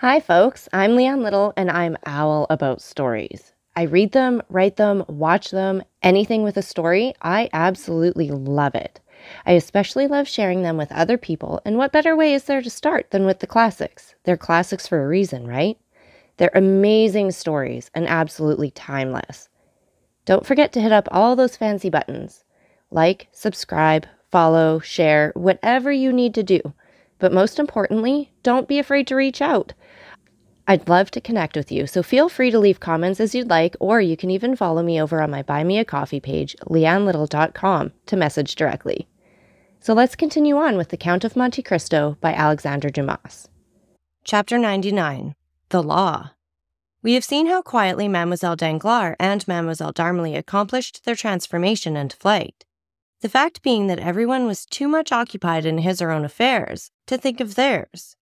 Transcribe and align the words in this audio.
Hi, 0.00 0.20
folks. 0.20 0.68
I'm 0.72 0.94
Liane 0.94 1.24
Little, 1.24 1.52
and 1.56 1.68
I'm 1.68 1.96
Owl 2.06 2.46
About 2.50 2.80
Stories. 2.80 3.52
I 3.74 3.82
read 3.82 4.12
them, 4.12 4.40
write 4.48 4.76
them, 4.76 5.04
watch 5.08 5.50
them, 5.50 5.82
anything 6.04 6.44
with 6.44 6.56
a 6.56 6.62
story. 6.62 7.14
I 7.20 7.50
absolutely 7.52 8.30
love 8.30 8.76
it. 8.76 9.00
I 9.44 9.54
especially 9.54 10.06
love 10.06 10.28
sharing 10.28 10.62
them 10.62 10.76
with 10.76 10.92
other 10.92 11.18
people, 11.18 11.60
and 11.64 11.76
what 11.76 11.90
better 11.90 12.14
way 12.14 12.32
is 12.32 12.44
there 12.44 12.62
to 12.62 12.70
start 12.70 13.10
than 13.10 13.26
with 13.26 13.40
the 13.40 13.48
classics? 13.48 14.14
They're 14.22 14.36
classics 14.36 14.86
for 14.86 15.02
a 15.02 15.08
reason, 15.08 15.48
right? 15.48 15.76
They're 16.36 16.52
amazing 16.54 17.32
stories 17.32 17.90
and 17.92 18.06
absolutely 18.06 18.70
timeless. 18.70 19.48
Don't 20.26 20.46
forget 20.46 20.72
to 20.74 20.80
hit 20.80 20.92
up 20.92 21.08
all 21.10 21.34
those 21.34 21.56
fancy 21.56 21.90
buttons 21.90 22.44
like, 22.92 23.26
subscribe, 23.32 24.06
follow, 24.30 24.78
share, 24.78 25.32
whatever 25.34 25.90
you 25.90 26.12
need 26.12 26.34
to 26.34 26.44
do. 26.44 26.72
But 27.18 27.32
most 27.32 27.58
importantly, 27.58 28.30
don't 28.44 28.68
be 28.68 28.78
afraid 28.78 29.08
to 29.08 29.16
reach 29.16 29.42
out. 29.42 29.72
I'd 30.70 30.86
love 30.86 31.10
to 31.12 31.20
connect 31.22 31.56
with 31.56 31.72
you, 31.72 31.86
so 31.86 32.02
feel 32.02 32.28
free 32.28 32.50
to 32.50 32.58
leave 32.58 32.78
comments 32.78 33.20
as 33.20 33.34
you'd 33.34 33.48
like, 33.48 33.74
or 33.80 34.02
you 34.02 34.18
can 34.18 34.30
even 34.30 34.54
follow 34.54 34.82
me 34.82 35.00
over 35.00 35.22
on 35.22 35.30
my 35.30 35.40
Buy 35.40 35.64
Me 35.64 35.78
a 35.78 35.84
Coffee 35.84 36.20
page, 36.20 36.54
lianelittle.com, 36.66 37.92
to 38.04 38.16
message 38.16 38.54
directly. 38.54 39.08
So 39.80 39.94
let's 39.94 40.14
continue 40.14 40.58
on 40.58 40.76
with 40.76 40.90
The 40.90 40.98
Count 40.98 41.24
of 41.24 41.36
Monte 41.36 41.62
Cristo 41.62 42.18
by 42.20 42.34
Alexandre 42.34 42.90
Dumas. 42.90 43.48
Chapter 44.24 44.58
99 44.58 45.34
The 45.70 45.82
Law. 45.82 46.32
We 47.02 47.14
have 47.14 47.24
seen 47.24 47.46
how 47.46 47.62
quietly 47.62 48.06
Mademoiselle 48.06 48.56
Danglars 48.56 49.16
and 49.18 49.48
Mademoiselle 49.48 49.92
d'Armilly 49.92 50.36
accomplished 50.36 51.06
their 51.06 51.16
transformation 51.16 51.96
and 51.96 52.12
flight. 52.12 52.66
The 53.22 53.30
fact 53.30 53.62
being 53.62 53.86
that 53.86 54.00
everyone 54.00 54.44
was 54.44 54.66
too 54.66 54.86
much 54.86 55.12
occupied 55.12 55.64
in 55.64 55.78
his 55.78 56.02
or 56.02 56.10
own 56.10 56.26
affairs 56.26 56.90
to 57.06 57.16
think 57.16 57.40
of 57.40 57.54
theirs. 57.54 58.17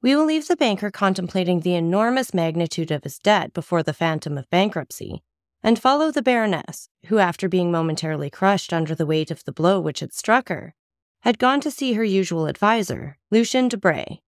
We 0.00 0.14
will 0.14 0.26
leave 0.26 0.46
the 0.46 0.56
banker 0.56 0.90
contemplating 0.90 1.60
the 1.60 1.74
enormous 1.74 2.32
magnitude 2.32 2.92
of 2.92 3.02
his 3.02 3.18
debt 3.18 3.52
before 3.52 3.82
the 3.82 3.92
phantom 3.92 4.38
of 4.38 4.48
bankruptcy, 4.48 5.22
and 5.62 5.78
follow 5.78 6.12
the 6.12 6.22
Baroness, 6.22 6.88
who, 7.06 7.18
after 7.18 7.48
being 7.48 7.72
momentarily 7.72 8.30
crushed 8.30 8.72
under 8.72 8.94
the 8.94 9.06
weight 9.06 9.32
of 9.32 9.44
the 9.44 9.52
blow 9.52 9.80
which 9.80 10.00
had 10.00 10.12
struck 10.12 10.48
her, 10.50 10.74
had 11.22 11.38
gone 11.38 11.60
to 11.60 11.70
see 11.70 11.94
her 11.94 12.04
usual 12.04 12.46
adviser, 12.46 13.18
Lucien 13.32 13.68
Debray. 13.68 14.20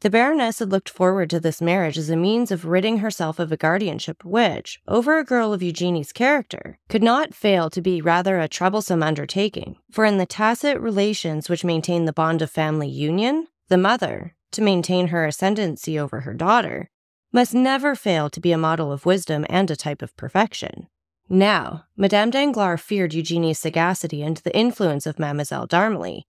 The 0.00 0.10
Baroness 0.10 0.60
had 0.60 0.70
looked 0.70 0.90
forward 0.90 1.30
to 1.30 1.40
this 1.40 1.60
marriage 1.60 1.98
as 1.98 2.10
a 2.10 2.16
means 2.16 2.52
of 2.52 2.66
ridding 2.66 2.98
herself 2.98 3.38
of 3.38 3.50
a 3.50 3.56
guardianship 3.56 4.24
which, 4.24 4.78
over 4.86 5.18
a 5.18 5.24
girl 5.24 5.52
of 5.52 5.62
Eugenie's 5.62 6.12
character, 6.12 6.78
could 6.88 7.02
not 7.02 7.34
fail 7.34 7.68
to 7.70 7.80
be 7.80 8.00
rather 8.00 8.38
a 8.38 8.46
troublesome 8.46 9.02
undertaking, 9.02 9.76
for 9.90 10.04
in 10.04 10.18
the 10.18 10.26
tacit 10.26 10.78
relations 10.78 11.48
which 11.48 11.64
maintain 11.64 12.04
the 12.04 12.12
bond 12.12 12.42
of 12.42 12.50
family 12.50 12.88
union, 12.88 13.48
the 13.68 13.78
mother, 13.78 14.36
to 14.52 14.62
maintain 14.62 15.08
her 15.08 15.26
ascendancy 15.26 15.98
over 15.98 16.20
her 16.20 16.34
daughter, 16.34 16.90
must 17.32 17.54
never 17.54 17.94
fail 17.94 18.30
to 18.30 18.40
be 18.40 18.52
a 18.52 18.58
model 18.58 18.90
of 18.90 19.06
wisdom 19.06 19.44
and 19.48 19.70
a 19.70 19.76
type 19.76 20.02
of 20.02 20.16
perfection. 20.16 20.88
Now, 21.28 21.84
Madame 21.96 22.30
Danglars 22.30 22.80
feared 22.80 23.12
Eugenie's 23.12 23.58
sagacity 23.58 24.22
and 24.22 24.38
the 24.38 24.56
influence 24.56 25.06
of 25.06 25.18
Mademoiselle 25.18 25.66
d'Armilly. 25.66 26.24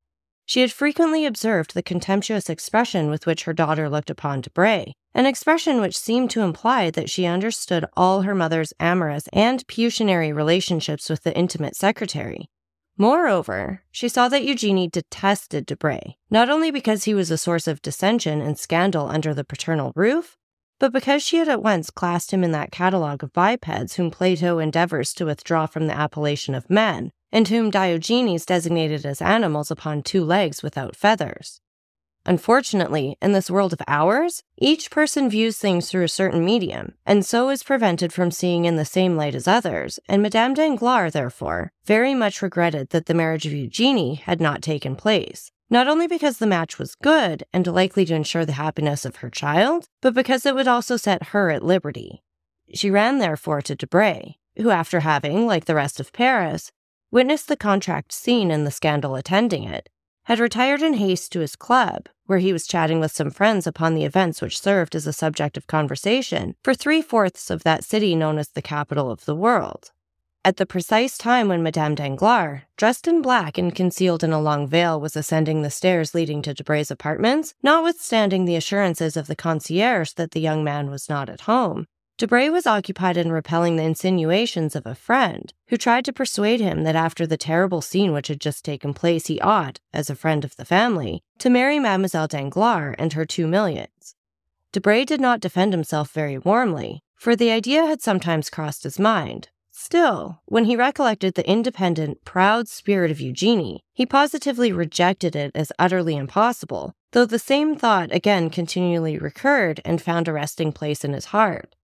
She 0.45 0.61
had 0.61 0.71
frequently 0.71 1.25
observed 1.25 1.73
the 1.73 1.83
contemptuous 1.83 2.49
expression 2.49 3.09
with 3.09 3.25
which 3.25 3.43
her 3.43 3.53
daughter 3.53 3.87
looked 3.87 4.09
upon 4.09 4.41
Debray, 4.41 4.93
an 5.13 5.25
expression 5.25 5.79
which 5.79 5.97
seemed 5.97 6.31
to 6.31 6.41
imply 6.41 6.89
that 6.91 7.09
she 7.09 7.25
understood 7.25 7.85
all 7.95 8.23
her 8.23 8.35
mother's 8.35 8.73
amorous 8.79 9.29
and 9.31 9.65
pecuniary 9.67 10.33
relationships 10.33 11.09
with 11.09 11.23
the 11.23 11.37
intimate 11.37 11.75
secretary, 11.75 12.49
Moreover, 13.01 13.81
she 13.91 14.09
saw 14.09 14.27
that 14.27 14.43
Eugenie 14.43 14.89
detested 14.89 15.65
Debray, 15.65 16.17
not 16.29 16.49
only 16.49 16.69
because 16.69 17.05
he 17.05 17.13
was 17.13 17.31
a 17.31 17.37
source 17.37 17.65
of 17.65 17.81
dissension 17.81 18.41
and 18.41 18.59
scandal 18.59 19.07
under 19.07 19.33
the 19.33 19.45
paternal 19.45 19.93
roof, 19.95 20.35
but 20.79 20.91
because 20.91 21.23
she 21.23 21.37
had 21.37 21.47
at 21.47 21.63
once 21.63 21.91
classed 21.91 22.31
him 22.31 22.43
in 22.43 22.51
that 22.51 22.73
catalogue 22.73 23.23
of 23.23 23.31
bipeds 23.31 23.95
whom 23.95 24.11
Plato 24.11 24.59
endeavors 24.59 25.13
to 25.13 25.25
withdraw 25.25 25.65
from 25.65 25.87
the 25.87 25.97
appellation 25.97 26.53
of 26.53 26.69
men, 26.69 27.13
and 27.31 27.47
whom 27.47 27.69
Diogenes 27.69 28.45
designated 28.45 29.05
as 29.05 29.21
animals 29.21 29.71
upon 29.71 30.03
two 30.03 30.25
legs 30.25 30.61
without 30.61 30.97
feathers. 30.97 31.61
Unfortunately, 32.25 33.17
in 33.21 33.31
this 33.31 33.49
world 33.49 33.73
of 33.73 33.81
ours, 33.87 34.43
each 34.57 34.91
person 34.91 35.29
views 35.29 35.57
things 35.57 35.89
through 35.89 36.03
a 36.03 36.09
certain 36.09 36.43
medium, 36.43 36.93
and 37.05 37.25
so 37.25 37.49
is 37.49 37.63
prevented 37.63 38.11
from 38.11 38.29
seeing 38.29 38.65
in 38.65 38.75
the 38.75 38.85
same 38.85 39.15
light 39.15 39.33
as 39.35 39.47
others, 39.47 39.99
and 40.07 40.21
Madame 40.21 40.53
Danglars, 40.53 41.13
therefore, 41.13 41.71
very 41.85 42.13
much 42.13 42.41
regretted 42.41 42.89
that 42.89 43.05
the 43.05 43.13
marriage 43.13 43.45
of 43.45 43.53
Eugenie 43.53 44.15
had 44.15 44.41
not 44.41 44.61
taken 44.61 44.95
place, 44.95 45.51
not 45.69 45.87
only 45.87 46.07
because 46.07 46.37
the 46.37 46.47
match 46.47 46.77
was 46.77 46.95
good 46.95 47.43
and 47.53 47.65
likely 47.67 48.05
to 48.05 48.15
ensure 48.15 48.45
the 48.45 48.53
happiness 48.53 49.05
of 49.05 49.17
her 49.17 49.29
child, 49.29 49.87
but 50.01 50.13
because 50.13 50.45
it 50.45 50.55
would 50.55 50.67
also 50.67 50.97
set 50.97 51.27
her 51.27 51.49
at 51.49 51.63
liberty. 51.63 52.21
She 52.73 52.91
ran 52.91 53.19
therefore 53.19 53.61
to 53.63 53.75
Debray, 53.75 54.35
who, 54.57 54.69
after 54.69 54.99
having, 54.99 55.47
like 55.47 55.65
the 55.65 55.75
rest 55.75 55.99
of 55.99 56.13
Paris, 56.13 56.71
witnessed 57.11 57.47
the 57.47 57.55
contract 57.55 58.11
scene 58.11 58.51
and 58.51 58.67
the 58.67 58.71
scandal 58.71 59.15
attending 59.15 59.63
it, 59.63 59.89
had 60.29 60.39
retired 60.39 60.83
in 60.83 60.93
haste 60.93 61.31
to 61.31 61.39
his 61.39 61.55
club, 61.55 62.07
where 62.27 62.37
he 62.37 62.53
was 62.53 62.67
chatting 62.67 62.99
with 62.99 63.11
some 63.11 63.31
friends 63.31 63.65
upon 63.65 63.95
the 63.95 64.05
events 64.05 64.43
which 64.43 64.61
served 64.61 64.93
as 64.93 65.07
a 65.07 65.11
subject 65.11 65.57
of 65.57 65.65
conversation 65.65 66.53
for 66.63 66.75
three 66.75 67.01
fourths 67.01 67.49
of 67.49 67.63
that 67.63 67.83
city 67.83 68.15
known 68.15 68.37
as 68.37 68.49
the 68.49 68.61
capital 68.61 69.09
of 69.09 69.25
the 69.25 69.33
world. 69.33 69.89
At 70.45 70.57
the 70.57 70.67
precise 70.67 71.17
time 71.17 71.47
when 71.47 71.63
Madame 71.63 71.95
Danglars, 71.95 72.61
dressed 72.77 73.07
in 73.07 73.23
black 73.23 73.57
and 73.57 73.73
concealed 73.73 74.23
in 74.23 74.31
a 74.31 74.39
long 74.39 74.67
veil, 74.67 75.01
was 75.01 75.15
ascending 75.15 75.63
the 75.63 75.71
stairs 75.71 76.13
leading 76.13 76.43
to 76.43 76.53
Debray's 76.53 76.91
apartments, 76.91 77.55
notwithstanding 77.63 78.45
the 78.45 78.55
assurances 78.55 79.17
of 79.17 79.25
the 79.25 79.35
concierge 79.35 80.11
that 80.11 80.31
the 80.31 80.39
young 80.39 80.63
man 80.63 80.91
was 80.91 81.09
not 81.09 81.27
at 81.27 81.41
home, 81.41 81.87
Debray 82.19 82.51
was 82.51 82.67
occupied 82.67 83.15
in 83.15 83.31
repelling 83.31 83.77
the 83.77 83.83
insinuations 83.83 84.75
of 84.75 84.85
a 84.85 84.93
friend 84.93 85.53
who 85.69 85.77
tried 85.77 86.03
to 86.03 86.11
persuade 86.11 86.59
him 86.59 86.83
that 86.83 86.97
after 86.97 87.25
the 87.25 87.37
terrible 87.37 87.81
scene 87.81 88.11
which 88.11 88.27
had 88.27 88.41
just 88.41 88.65
taken 88.65 88.93
place, 88.93 89.27
he 89.27 89.39
ought, 89.39 89.79
as 89.93 90.09
a 90.09 90.15
friend 90.15 90.43
of 90.43 90.53
the 90.57 90.65
family, 90.65 91.23
to 91.37 91.49
marry 91.49 91.79
Mademoiselle 91.79 92.27
Danglars 92.27 92.95
and 92.99 93.13
her 93.13 93.23
two 93.23 93.47
millions. 93.47 94.15
Debray 94.73 95.05
did 95.05 95.21
not 95.21 95.39
defend 95.39 95.71
himself 95.71 96.11
very 96.11 96.37
warmly, 96.37 97.03
for 97.15 97.37
the 97.37 97.51
idea 97.51 97.85
had 97.85 98.01
sometimes 98.01 98.49
crossed 98.49 98.83
his 98.83 98.99
mind. 98.99 99.47
Still, 99.71 100.41
when 100.43 100.65
he 100.65 100.75
recollected 100.75 101.35
the 101.35 101.49
independent, 101.49 102.25
proud 102.25 102.67
spirit 102.67 103.11
of 103.11 103.21
Eugenie, 103.21 103.85
he 103.93 104.05
positively 104.05 104.73
rejected 104.73 105.37
it 105.37 105.53
as 105.55 105.71
utterly 105.79 106.17
impossible, 106.17 106.95
though 107.13 107.25
the 107.25 107.39
same 107.39 107.77
thought 107.77 108.13
again 108.13 108.49
continually 108.49 109.17
recurred 109.17 109.79
and 109.85 110.01
found 110.01 110.27
a 110.27 110.33
resting 110.33 110.73
place 110.73 111.05
in 111.05 111.13
his 111.13 111.27
heart. 111.27 111.75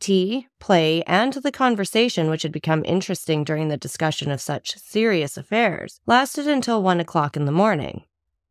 Tea, 0.00 0.46
play, 0.58 1.02
and 1.04 1.32
the 1.32 1.52
conversation, 1.52 2.30
which 2.30 2.42
had 2.42 2.52
become 2.52 2.84
interesting 2.84 3.44
during 3.44 3.68
the 3.68 3.76
discussion 3.76 4.30
of 4.30 4.40
such 4.40 4.78
serious 4.78 5.36
affairs, 5.36 6.00
lasted 6.06 6.46
until 6.46 6.82
one 6.82 7.00
o'clock 7.00 7.36
in 7.36 7.44
the 7.44 7.52
morning. 7.52 8.04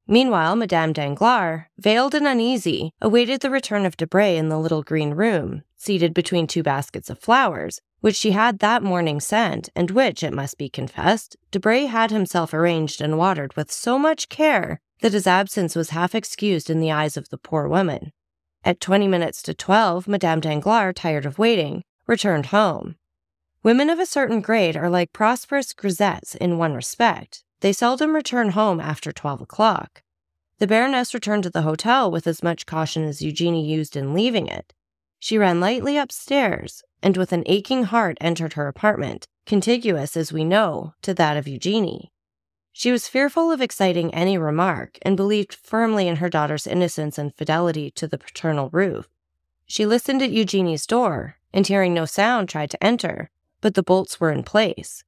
Meanwhile, 0.08 0.56
Madame 0.56 0.94
Danglars, 0.94 1.66
veiled 1.78 2.16
and 2.16 2.26
uneasy, 2.26 2.94
awaited 3.02 3.42
the 3.42 3.50
return 3.50 3.86
of 3.86 3.98
Debray 3.98 4.38
in 4.38 4.48
the 4.48 4.60
little 4.60 4.82
green 4.82 5.14
room, 5.14 5.64
seated 5.76 6.14
between 6.14 6.48
two 6.48 6.64
baskets 6.64 7.10
of 7.10 7.20
flowers, 7.20 7.82
which 8.00 8.16
she 8.16 8.32
had 8.32 8.60
that 8.60 8.84
morning 8.84 9.20
sent, 9.20 9.70
and 9.76 9.92
which, 9.92 10.24
it 10.24 10.34
must 10.34 10.58
be 10.58 10.70
confessed, 10.70 11.36
Debray 11.52 11.88
had 11.88 12.12
himself 12.12 12.54
arranged 12.54 13.02
and 13.02 13.18
watered 13.18 13.56
with 13.58 13.72
so 13.72 14.00
much 14.00 14.30
care 14.30 14.80
that 15.02 15.14
his 15.14 15.28
absence 15.28 15.76
was 15.76 15.90
half 15.90 16.16
excused 16.16 16.70
in 16.70 16.80
the 16.80 16.92
eyes 16.92 17.18
of 17.18 17.30
the 17.30 17.38
poor 17.38 17.68
woman. 17.68 18.12
At 18.64 18.80
20 18.80 19.08
minutes 19.08 19.42
to 19.44 19.54
12, 19.54 20.08
Madame 20.08 20.40
Danglars, 20.40 20.96
tired 20.96 21.26
of 21.26 21.40
waiting, 21.40 21.84
returned 22.06 22.48
home. 22.48 22.96
Women 23.64 23.90
of 23.90 24.00
a 24.00 24.06
certain 24.06 24.42
grade 24.42 24.76
are 24.76 24.90
like 24.90 25.14
prosperous 25.14 25.74
grisettes 25.74 26.36
in 26.36 26.58
one 26.58 26.74
respect. 26.74 27.44
They 27.62 27.74
seldom 27.74 28.14
return 28.14 28.52
home 28.52 28.80
after 28.80 29.12
12 29.12 29.42
o'clock. 29.42 30.04
The 30.60 30.68
Baroness 30.68 31.14
returned 31.14 31.44
to 31.44 31.50
the 31.50 31.62
hotel 31.62 32.10
with 32.10 32.28
as 32.28 32.42
much 32.44 32.66
caution 32.66 33.04
as 33.04 33.22
Eugenie 33.22 33.66
used 33.66 33.96
in 33.96 34.14
leaving 34.14 34.48
it. 34.48 34.74
She 35.20 35.38
ran 35.38 35.60
lightly 35.60 35.98
upstairs 35.98 36.84
and 37.02 37.18
with 37.18 37.32
an 37.32 37.44
aching 37.46 37.84
heart 37.84 38.18
entered 38.20 38.54
her 38.54 38.68
apartment, 38.68 39.28
contiguous, 39.46 40.18
as 40.18 40.34
we 40.34 40.44
know, 40.44 40.94
to 41.04 41.14
that 41.14 41.38
of 41.38 41.48
Eugenie. 41.48 42.12
She 42.80 42.92
was 42.92 43.08
fearful 43.08 43.52
of 43.52 43.60
exciting 43.60 44.14
any 44.14 44.38
remark 44.38 45.00
and 45.02 45.18
believed 45.18 45.56
firmly 45.56 46.08
in 46.08 46.18
her 46.18 46.30
daughter's 46.30 46.68
innocence 46.68 47.18
and 47.18 47.34
fidelity 47.34 47.90
to 47.96 48.08
the 48.08 48.20
paternal 48.20 48.70
roof. 48.70 49.10
She 49.66 49.88
listened 49.88 50.22
at 50.22 50.30
Eugenie's 50.30 50.86
door 50.86 51.38
and, 51.52 51.66
hearing 51.66 51.96
no 51.96 52.06
sound, 52.06 52.50
tried 52.50 52.70
to 52.70 52.84
enter, 52.84 53.32
but 53.62 53.74
the 53.74 53.82
bolts 53.82 54.20
were 54.20 54.32
in 54.32 54.44
place. 54.44 55.04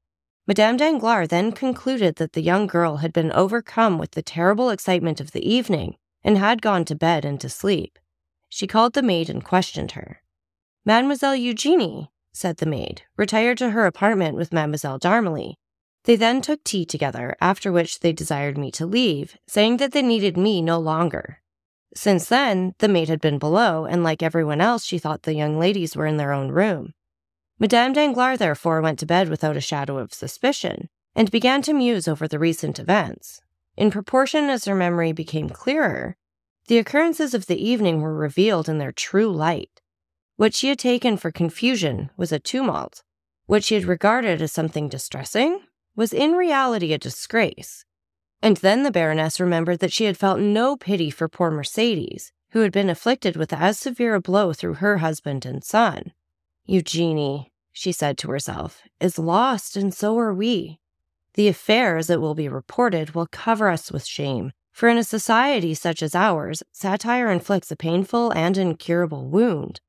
Madame 0.48 0.78
Danglars 0.78 1.28
then 1.28 1.52
concluded 1.52 2.16
that 2.16 2.34
the 2.34 2.42
young 2.42 2.66
girl 2.66 2.98
had 2.98 3.14
been 3.14 3.32
overcome 3.34 4.00
with 4.00 4.14
the 4.14 4.24
terrible 4.24 4.72
excitement 4.72 5.22
of 5.22 5.30
the 5.30 5.48
evening 5.48 5.96
and 6.24 6.40
had 6.40 6.64
gone 6.64 6.86
to 6.86 6.96
bed 6.96 7.24
and 7.24 7.40
to 7.40 7.50
sleep. 7.50 8.00
She 8.50 8.66
called 8.66 8.94
the 8.94 9.04
maid 9.04 9.30
and 9.30 9.46
questioned 9.46 9.92
her. 9.92 10.24
Mademoiselle 10.86 11.36
Eugenie, 11.36 12.10
said 12.34 12.58
the 12.58 12.66
maid, 12.66 13.04
retired 13.16 13.60
to 13.60 13.70
her 13.70 13.86
apartment 13.86 14.36
with 14.36 14.52
Mademoiselle 14.52 14.98
d'Armilly, 14.98 15.60
they 16.10 16.16
then 16.16 16.42
took 16.42 16.64
tea 16.64 16.86
together, 16.86 17.36
after 17.40 17.72
which 17.72 18.00
they 18.00 18.12
desired 18.12 18.58
me 18.58 18.72
to 18.72 18.88
leave, 18.88 19.38
saying 19.46 19.78
that 19.78 19.92
they 19.92 20.02
needed 20.02 20.36
me 20.36 20.60
no 20.60 20.80
longer. 20.80 21.40
Since 21.94 22.26
then, 22.26 22.74
the 22.80 22.88
maid 22.88 23.10
had 23.10 23.22
been 23.22 23.38
below, 23.38 23.86
and 23.86 24.04
like 24.04 24.24
everyone 24.24 24.60
else, 24.60 24.84
she 24.84 24.98
thought 24.98 25.22
the 25.22 25.36
young 25.36 25.60
ladies 25.60 25.96
were 25.96 26.08
in 26.08 26.18
their 26.18 26.34
own 26.34 26.50
room. 26.50 26.96
Madame 27.60 27.94
Danglars 27.94 28.40
therefore 28.40 28.82
went 28.82 28.98
to 28.98 29.06
bed 29.06 29.30
without 29.30 29.56
a 29.56 29.62
shadow 29.62 30.00
of 30.00 30.12
suspicion, 30.12 30.90
and 31.14 31.30
began 31.30 31.62
to 31.62 31.74
muse 31.74 32.08
over 32.08 32.28
the 32.28 32.40
recent 32.40 32.80
events. 32.80 33.42
In 33.78 33.92
proportion 33.92 34.50
as 34.50 34.66
her 34.66 34.74
memory 34.74 35.12
became 35.12 35.48
clearer, 35.48 36.18
the 36.66 36.80
occurrences 36.80 37.36
of 37.36 37.46
the 37.46 37.64
evening 37.64 38.02
were 38.02 38.16
revealed 38.16 38.68
in 38.68 38.80
their 38.80 38.92
true 38.92 39.32
light. 39.32 39.80
What 40.38 40.56
she 40.56 40.70
had 40.70 40.80
taken 40.80 41.18
for 41.18 41.30
confusion 41.30 42.10
was 42.18 42.32
a 42.32 42.40
tumult. 42.40 43.04
What 43.46 43.64
she 43.64 43.76
had 43.76 43.86
regarded 43.86 44.42
as 44.42 44.52
something 44.52 44.90
distressing 44.90 45.62
was 46.00 46.14
in 46.14 46.32
reality 46.32 46.94
a 46.94 46.98
disgrace. 46.98 47.84
And 48.42 48.56
then 48.56 48.84
the 48.84 48.90
Baroness 48.90 49.38
remembered 49.38 49.80
that 49.80 49.92
she 49.92 50.06
had 50.06 50.16
felt 50.16 50.40
no 50.40 50.78
pity 50.78 51.10
for 51.10 51.28
poor 51.28 51.52
Mercedes, 51.52 52.32
who 52.52 52.62
had 52.62 52.72
been 52.72 52.90
afflicted 52.90 53.36
with 53.36 53.52
as 53.52 53.78
severe 53.78 54.16
a 54.16 54.22
blow 54.22 54.54
through 54.54 54.76
her 54.76 55.00
husband 55.00 55.46
and 55.46 55.62
son. 55.62 56.14
Eugenie, 56.66 57.52
she 57.74 57.92
said 57.92 58.18
to 58.18 58.32
herself, 58.32 58.82
is 59.02 59.20
lost, 59.20 59.76
and 59.76 59.94
so 59.94 60.18
are 60.18 60.34
we. 60.34 60.80
The 61.34 61.50
affair, 61.50 61.98
as 61.98 62.10
it 62.10 62.22
will 62.22 62.34
be 62.34 62.48
reported, 62.48 63.14
will 63.14 63.28
cover 63.28 63.68
us 63.68 63.92
with 63.92 64.06
shame, 64.06 64.54
for 64.72 64.88
in 64.88 64.98
a 64.98 65.04
society 65.04 65.74
such 65.74 66.02
as 66.02 66.16
ours, 66.16 66.64
satire 66.72 67.30
inflicts 67.30 67.72
a 67.72 67.76
painful 67.76 68.32
and 68.32 68.58
incurable 68.58 69.28
wound. 69.28 69.82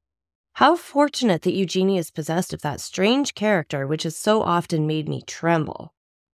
How 0.54 0.74
fortunate 0.74 1.42
that 1.42 1.54
Eugenie 1.54 1.98
is 1.98 2.10
possessed 2.10 2.52
of 2.52 2.62
that 2.62 2.80
strange 2.80 3.36
character 3.36 3.86
which 3.86 4.02
has 4.02 4.16
so 4.16 4.42
often 4.42 4.88
made 4.88 5.08
me 5.08 5.22
tremble. 5.24 5.94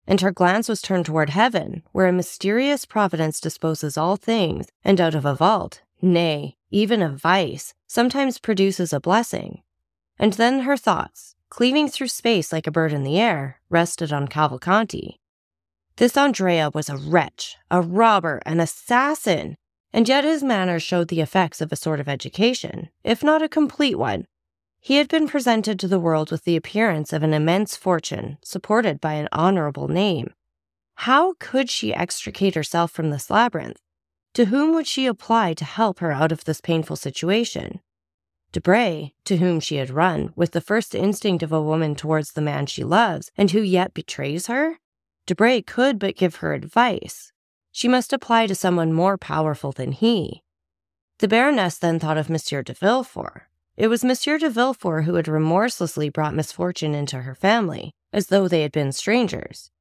And 0.07 0.21
her 0.21 0.31
glance 0.31 0.67
was 0.67 0.81
turned 0.81 1.05
toward 1.05 1.29
heaven, 1.29 1.83
where 1.91 2.07
a 2.07 2.13
mysterious 2.13 2.85
providence 2.85 3.39
disposes 3.39 3.97
all 3.97 4.15
things, 4.15 4.67
and 4.83 4.99
out 4.99 5.15
of 5.15 5.25
a 5.25 5.35
vault, 5.35 5.81
nay, 6.01 6.57
even 6.71 7.01
a 7.01 7.09
vice, 7.09 7.73
sometimes 7.87 8.39
produces 8.39 8.93
a 8.93 8.99
blessing. 8.99 9.61
And 10.17 10.33
then 10.33 10.61
her 10.61 10.77
thoughts, 10.77 11.35
cleaving 11.49 11.89
through 11.89 12.07
space 12.07 12.51
like 12.51 12.67
a 12.67 12.71
bird 12.71 12.93
in 12.93 13.03
the 13.03 13.19
air, 13.19 13.59
rested 13.69 14.11
on 14.11 14.27
Cavalcanti. 14.27 15.17
This 15.97 16.17
Andrea 16.17 16.71
was 16.73 16.89
a 16.89 16.97
wretch, 16.97 17.57
a 17.69 17.81
robber, 17.81 18.41
an 18.45 18.59
assassin, 18.59 19.57
and 19.93 20.07
yet 20.07 20.23
his 20.23 20.41
manners 20.41 20.81
showed 20.81 21.09
the 21.09 21.21
effects 21.21 21.61
of 21.61 21.71
a 21.71 21.75
sort 21.75 21.99
of 21.99 22.07
education, 22.07 22.89
if 23.03 23.23
not 23.23 23.41
a 23.41 23.49
complete 23.49 23.97
one. 23.97 24.25
He 24.83 24.95
had 24.95 25.07
been 25.07 25.27
presented 25.27 25.79
to 25.79 25.87
the 25.87 25.99
world 25.99 26.31
with 26.31 26.43
the 26.43 26.55
appearance 26.55 27.13
of 27.13 27.21
an 27.21 27.35
immense 27.35 27.77
fortune, 27.77 28.39
supported 28.43 28.99
by 28.99 29.13
an 29.13 29.29
honorable 29.31 29.87
name. 29.87 30.33
How 30.95 31.35
could 31.39 31.69
she 31.69 31.93
extricate 31.93 32.55
herself 32.55 32.91
from 32.91 33.11
this 33.11 33.29
labyrinth? 33.29 33.77
To 34.33 34.45
whom 34.45 34.73
would 34.73 34.87
she 34.87 35.05
apply 35.05 35.53
to 35.53 35.65
help 35.65 35.99
her 35.99 36.11
out 36.11 36.31
of 36.31 36.45
this 36.45 36.61
painful 36.61 36.95
situation? 36.95 37.81
Debray, 38.53 39.13
to 39.25 39.37
whom 39.37 39.59
she 39.59 39.75
had 39.75 39.91
run 39.91 40.33
with 40.35 40.51
the 40.51 40.59
first 40.59 40.95
instinct 40.95 41.43
of 41.43 41.51
a 41.51 41.61
woman 41.61 41.93
towards 41.93 42.31
the 42.31 42.41
man 42.41 42.65
she 42.65 42.83
loves 42.83 43.31
and 43.37 43.51
who 43.51 43.61
yet 43.61 43.93
betrays 43.93 44.47
her? 44.47 44.79
Debray 45.27 45.61
could 45.61 45.99
but 45.99 46.17
give 46.17 46.37
her 46.37 46.53
advice. 46.53 47.31
She 47.71 47.87
must 47.87 48.13
apply 48.13 48.47
to 48.47 48.55
someone 48.55 48.93
more 48.93 49.17
powerful 49.17 49.71
than 49.71 49.91
he. 49.91 50.41
The 51.19 51.27
Baroness 51.27 51.77
then 51.77 51.99
thought 51.99 52.17
of 52.17 52.31
Monsieur 52.31 52.63
de 52.63 52.73
Villefort. 52.73 53.43
It 53.77 53.87
was 53.87 54.03
Monsieur 54.03 54.37
de 54.37 54.49
Villefort 54.49 55.05
who 55.05 55.15
had 55.15 55.27
remorselessly 55.27 56.09
brought 56.09 56.35
misfortune 56.35 56.93
into 56.93 57.21
her 57.21 57.35
family, 57.35 57.91
as 58.11 58.27
though 58.27 58.47
they 58.47 58.61
had 58.61 58.71
been 58.71 58.91
strangers. 58.91 59.71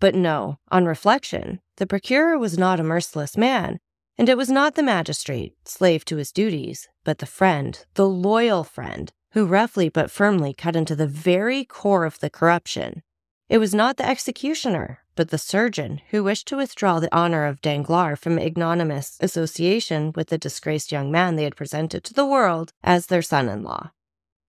But 0.00 0.14
no, 0.14 0.58
on 0.70 0.86
reflection, 0.86 1.60
the 1.76 1.86
procureur 1.86 2.38
was 2.38 2.58
not 2.58 2.80
a 2.80 2.84
merciless 2.84 3.36
man, 3.36 3.78
and 4.16 4.28
it 4.28 4.36
was 4.36 4.50
not 4.50 4.74
the 4.74 4.82
magistrate, 4.82 5.54
slave 5.64 6.04
to 6.06 6.16
his 6.16 6.32
duties, 6.32 6.88
but 7.04 7.18
the 7.18 7.26
friend, 7.26 7.84
the 7.94 8.08
loyal 8.08 8.64
friend, 8.64 9.12
who 9.32 9.46
roughly 9.46 9.88
but 9.88 10.10
firmly 10.10 10.52
cut 10.52 10.74
into 10.74 10.96
the 10.96 11.06
very 11.06 11.64
core 11.64 12.04
of 12.04 12.18
the 12.18 12.30
corruption. 12.30 13.02
It 13.48 13.58
was 13.58 13.74
not 13.74 13.96
the 13.96 14.08
executioner, 14.08 15.00
but 15.18 15.30
the 15.30 15.36
surgeon 15.36 16.00
who 16.10 16.22
wished 16.22 16.46
to 16.46 16.56
withdraw 16.56 17.00
the 17.00 17.12
honor 17.12 17.44
of 17.44 17.60
Danglars 17.60 18.20
from 18.20 18.38
ignominious 18.38 19.18
association 19.18 20.12
with 20.14 20.28
the 20.28 20.38
disgraced 20.38 20.92
young 20.92 21.10
man 21.10 21.34
they 21.34 21.42
had 21.42 21.56
presented 21.56 22.04
to 22.04 22.14
the 22.14 22.24
world 22.24 22.72
as 22.84 23.06
their 23.06 23.20
son 23.20 23.48
in 23.48 23.64
law. 23.64 23.90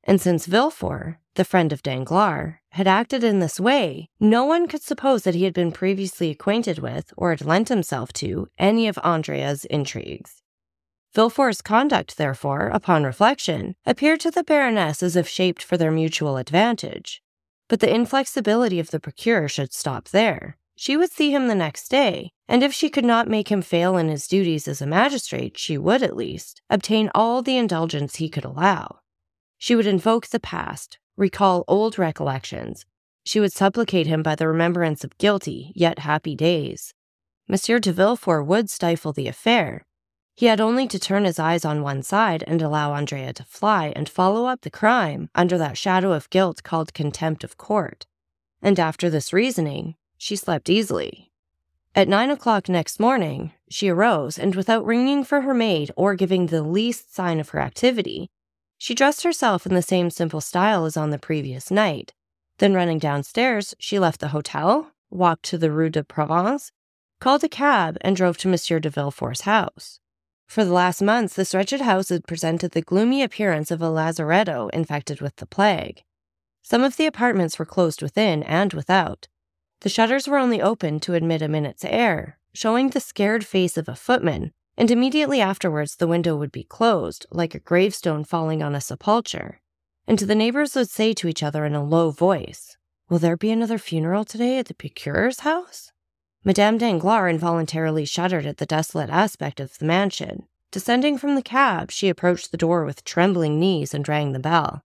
And 0.04 0.22
since 0.22 0.46
Villefort, 0.46 1.18
the 1.34 1.44
friend 1.44 1.74
of 1.74 1.82
Danglars, 1.82 2.58
had 2.74 2.88
acted 2.88 3.24
in 3.24 3.40
this 3.40 3.60
way, 3.60 4.10
no 4.20 4.46
one 4.46 4.68
could 4.68 4.84
suppose 4.84 5.24
that 5.24 5.34
he 5.34 5.46
had 5.46 5.56
been 5.56 5.72
previously 5.72 6.30
acquainted 6.30 6.78
with 6.78 7.12
or 7.18 7.32
had 7.32 7.44
lent 7.44 7.70
himself 7.70 8.14
to 8.14 8.48
any 8.60 8.88
of 8.88 9.00
Andrea's 9.04 9.66
intrigues. 9.66 10.44
Villefort's 11.16 11.64
conduct, 11.64 12.18
therefore, 12.18 12.68
upon 12.68 13.06
reflection, 13.06 13.74
appeared 13.88 14.20
to 14.20 14.30
the 14.30 14.44
Baroness 14.44 15.02
as 15.02 15.16
if 15.16 15.28
shaped 15.28 15.64
for 15.64 15.78
their 15.78 15.90
mutual 15.90 16.38
advantage. 16.38 17.24
But 17.68 17.80
the 17.80 17.92
inflexibility 17.92 18.80
of 18.80 18.92
the 18.92 19.00
procureur 19.00 19.48
should 19.48 19.74
stop 19.74 20.10
there. 20.10 20.59
She 20.82 20.96
would 20.96 21.12
see 21.12 21.32
him 21.36 21.50
the 21.50 21.56
next 21.56 21.90
day, 21.90 22.32
and 22.48 22.64
if 22.64 22.74
she 22.74 22.90
could 22.90 23.04
not 23.04 23.28
make 23.28 23.52
him 23.52 23.62
fail 23.62 23.98
in 23.98 24.08
his 24.08 24.30
duties 24.30 24.66
as 24.66 24.82
a 24.82 24.88
magistrate, 24.88 25.58
she 25.58 25.78
would, 25.78 26.02
at 26.02 26.16
least, 26.16 26.62
obtain 26.70 27.12
all 27.14 27.42
the 27.42 27.58
indulgence 27.58 28.16
he 28.16 28.30
could 28.30 28.46
allow. 28.46 29.02
She 29.58 29.76
would 29.76 29.86
invoke 29.86 30.28
the 30.28 30.40
past, 30.40 30.98
recall 31.18 31.66
old 31.68 32.00
recollections. 32.00 32.86
She 33.26 33.42
would 33.42 33.52
supplicate 33.52 34.08
him 34.08 34.24
by 34.24 34.36
the 34.36 34.48
remembrance 34.48 35.04
of 35.04 35.18
guilty, 35.18 35.74
yet 35.76 36.00
happy 36.00 36.34
days. 36.34 36.94
Monsieur 37.50 37.80
de 37.80 37.92
Villefort 37.92 38.46
would 38.46 38.70
stifle 38.70 39.12
the 39.12 39.28
affair. 39.28 39.86
He 40.38 40.46
had 40.46 40.62
only 40.62 40.88
to 40.88 40.98
turn 40.98 41.26
his 41.26 41.40
eyes 41.40 41.66
on 41.66 41.84
one 41.84 42.04
side 42.04 42.42
and 42.48 42.62
allow 42.62 42.94
Andrea 42.94 43.34
to 43.34 43.44
fly 43.44 43.92
and 43.98 44.08
follow 44.08 44.46
up 44.46 44.62
the 44.62 44.72
crime 44.72 45.30
under 45.36 45.58
that 45.58 45.78
shadow 45.78 46.14
of 46.14 46.30
guilt 46.30 46.64
called 46.64 46.94
contempt 46.94 47.44
of 47.44 47.58
court. 47.58 48.06
And 48.62 48.80
after 48.80 49.10
this 49.10 49.34
reasoning, 49.34 49.96
she 50.20 50.36
slept 50.36 50.70
easily. 50.70 51.32
At 51.96 52.08
nine 52.08 52.30
o'clock 52.30 52.70
next 52.70 53.00
morning, 53.00 53.54
she 53.70 53.90
arose 53.90 54.38
and, 54.38 54.54
without 54.54 54.86
ringing 54.86 55.24
for 55.24 55.42
her 55.42 55.56
maid 55.56 55.92
or 55.96 56.14
giving 56.14 56.46
the 56.46 56.62
least 56.62 57.16
sign 57.16 57.40
of 57.40 57.50
her 57.50 57.60
activity, 57.60 58.30
she 58.78 58.94
dressed 58.94 59.24
herself 59.24 59.66
in 59.66 59.74
the 59.74 59.82
same 59.82 60.12
simple 60.12 60.42
style 60.42 60.86
as 60.86 60.96
on 60.96 61.10
the 61.10 61.18
previous 61.18 61.72
night. 61.72 62.14
Then, 62.60 62.74
running 62.74 63.00
downstairs, 63.00 63.74
she 63.80 63.98
left 63.98 64.20
the 64.20 64.28
hotel, 64.28 64.92
walked 65.10 65.44
to 65.46 65.58
the 65.58 65.72
Rue 65.72 65.90
de 65.90 66.04
Provence, 66.04 66.72
called 67.20 67.44
a 67.44 67.50
cab, 67.50 67.98
and 68.02 68.16
drove 68.16 68.38
to 68.40 68.48
Monsieur 68.48 68.80
de 68.80 68.90
Villefort's 68.90 69.42
house. 69.42 70.00
For 70.48 70.64
the 70.64 70.74
last 70.74 71.02
months, 71.02 71.36
this 71.36 71.56
wretched 71.56 71.82
house 71.82 72.10
had 72.10 72.28
presented 72.28 72.72
the 72.72 72.82
gloomy 72.82 73.24
appearance 73.24 73.72
of 73.72 73.82
a 73.82 73.90
lazaretto 73.90 74.70
infected 74.74 75.22
with 75.22 75.38
the 75.38 75.46
plague. 75.46 76.04
Some 76.62 76.84
of 76.84 76.98
the 76.98 77.06
apartments 77.06 77.58
were 77.58 77.66
closed 77.66 78.02
within 78.02 78.44
and 78.44 78.74
without. 78.74 79.28
The 79.82 79.90
shutters 79.90 80.28
were 80.28 80.38
only 80.38 80.62
opened 80.62 81.02
to 81.04 81.14
admit 81.14 81.42
a 81.42 81.48
minute's 81.48 81.86
air, 81.86 82.38
showing 82.54 82.90
the 82.90 83.00
scared 83.00 83.46
face 83.46 83.78
of 83.78 83.88
a 83.88 83.96
footman 83.96 84.52
and 84.80 84.90
immediately 84.90 85.42
afterwards 85.42 85.98
the 85.98 86.08
window 86.08 86.38
would 86.38 86.54
be 86.54 86.64
closed, 86.64 87.26
like 87.32 87.54
a 87.54 87.60
gravestone 87.60 88.24
falling 88.24 88.64
on 88.64 88.74
a 88.74 88.80
sepulchre. 88.80 89.60
And 90.08 90.18
the 90.18 90.34
neighbors 90.34 90.74
would 90.74 90.90
say 90.90 91.14
to 91.14 91.28
each 91.28 91.44
other 91.44 91.66
in 91.66 91.76
a 91.76 91.84
low 91.84 92.12
voice, 92.12 92.78
Will 93.10 93.20
there 93.20 93.36
be 93.36 93.52
another 93.52 93.78
funeral 93.78 94.24
today 94.24 94.58
at 94.58 94.68
the 94.68 94.74
procureur's 94.74 95.42
house? 95.42 95.92
Madame 96.46 96.78
Danglars 96.78 97.30
involuntarily 97.30 98.06
shuddered 98.06 98.46
at 98.46 98.56
the 98.56 98.66
desolate 98.66 99.10
aspect 99.10 99.60
of 99.60 99.78
the 99.78 99.86
mansion. 99.86 100.48
Descending 100.72 101.18
from 101.18 101.36
the 101.36 101.42
cab, 101.42 101.92
she 101.92 102.08
approached 102.08 102.52
the 102.52 102.58
door 102.58 102.86
with 102.86 103.04
trembling 103.04 103.60
knees 103.60 103.94
and 103.94 104.08
rang 104.08 104.32
the 104.32 104.40
bell. 104.40 104.82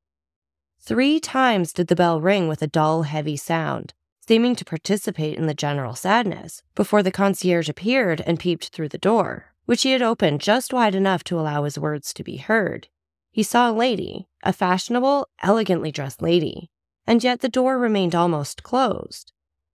Three 0.81 1.21
times 1.21 1.73
did 1.73 1.87
the 1.87 1.95
bell 1.95 2.21
ring 2.21 2.49
with 2.49 2.63
a 2.63 2.67
dull, 2.67 3.03
heavy 3.03 3.37
sound, 3.37 3.95
seeming 4.27 4.57
to 4.57 4.65
participate 4.65 5.37
in 5.37 5.47
the 5.47 5.55
general 5.55 5.95
sadness, 5.95 6.63
before 6.75 7.03
the 7.03 7.11
concierge 7.11 7.69
appeared 7.69 8.23
and 8.23 8.41
peeped 8.41 8.69
through 8.69 8.89
the 8.89 8.97
door, 8.99 9.53
which 9.67 9.83
he 9.83 9.91
had 9.91 10.01
opened 10.01 10.41
just 10.41 10.73
wide 10.73 10.95
enough 10.95 11.23
to 11.23 11.39
allow 11.39 11.65
his 11.65 11.79
words 11.79 12.15
to 12.15 12.25
be 12.25 12.39
heard. 12.39 12.89
He 13.31 13.43
saw 13.43 13.71
a 13.71 13.73
lady, 13.73 14.29
a 14.43 14.53
fashionable, 14.53 15.29
elegantly 15.43 15.93
dressed 15.93 16.23
lady, 16.23 16.71
and 17.07 17.23
yet 17.23 17.41
the 17.41 17.49
door 17.49 17.79
remained 17.79 18.15
almost 18.15 18.63
closed. 18.63 19.33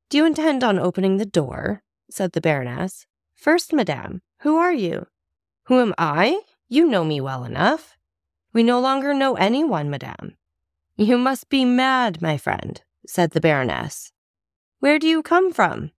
Do 0.08 0.18
you 0.18 0.26
intend 0.26 0.64
on 0.64 0.78
opening 0.78 1.18
the 1.18 1.26
door? 1.26 1.82
said 2.10 2.32
the 2.32 2.40
Baroness. 2.40 3.06
First, 3.34 3.72
madame, 3.72 4.22
who 4.40 4.56
are 4.56 4.72
you? 4.72 5.06
Who 5.64 5.80
am 5.80 5.94
I? 5.96 6.40
You 6.68 6.88
know 6.88 7.04
me 7.04 7.20
well 7.20 7.44
enough. 7.44 7.96
We 8.52 8.64
no 8.64 8.80
longer 8.80 9.14
know 9.14 9.36
anyone, 9.36 9.90
madame. 9.90 10.36
You 10.96 11.16
must 11.18 11.48
be 11.48 11.64
mad, 11.64 12.20
my 12.20 12.36
friend, 12.36 12.82
said 13.06 13.30
the 13.30 13.40
Baroness. 13.40 14.12
Where 14.80 14.98
do 14.98 15.06
you 15.06 15.22
come 15.22 15.52
from? 15.52 15.92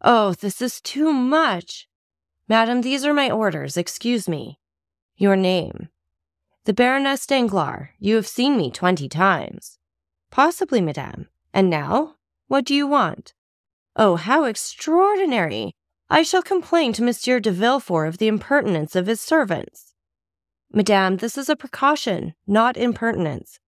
Oh, 0.00 0.34
this 0.34 0.62
is 0.62 0.80
too 0.80 1.12
much. 1.12 1.88
Madam, 2.48 2.80
these 2.80 3.04
are 3.04 3.12
my 3.12 3.30
orders. 3.30 3.76
Excuse 3.76 4.28
me. 4.28 4.58
Your 5.16 5.36
name. 5.36 5.88
The 6.64 6.72
Baroness 6.72 7.26
Danglars. 7.26 7.88
You 7.98 8.14
have 8.14 8.28
seen 8.28 8.56
me 8.56 8.70
twenty 8.70 9.08
times. 9.08 9.78
Possibly, 10.30 10.80
madame. 10.80 11.28
And 11.52 11.68
now? 11.68 12.14
What 12.46 12.64
do 12.64 12.74
you 12.74 12.86
want? 12.86 13.34
Oh, 13.96 14.14
how 14.14 14.44
extraordinary! 14.44 15.72
I 16.08 16.22
shall 16.22 16.42
complain 16.42 16.92
to 16.94 17.02
Monsieur 17.02 17.40
de 17.40 17.50
Villefort 17.50 18.08
of 18.08 18.18
the 18.18 18.28
impertinence 18.28 18.94
of 18.94 19.06
his 19.06 19.20
servants. 19.20 19.94
Madame, 20.72 21.16
this 21.16 21.36
is 21.36 21.48
a 21.48 21.56
precaution, 21.56 22.34
not 22.46 22.76
impertinence. 22.76 23.58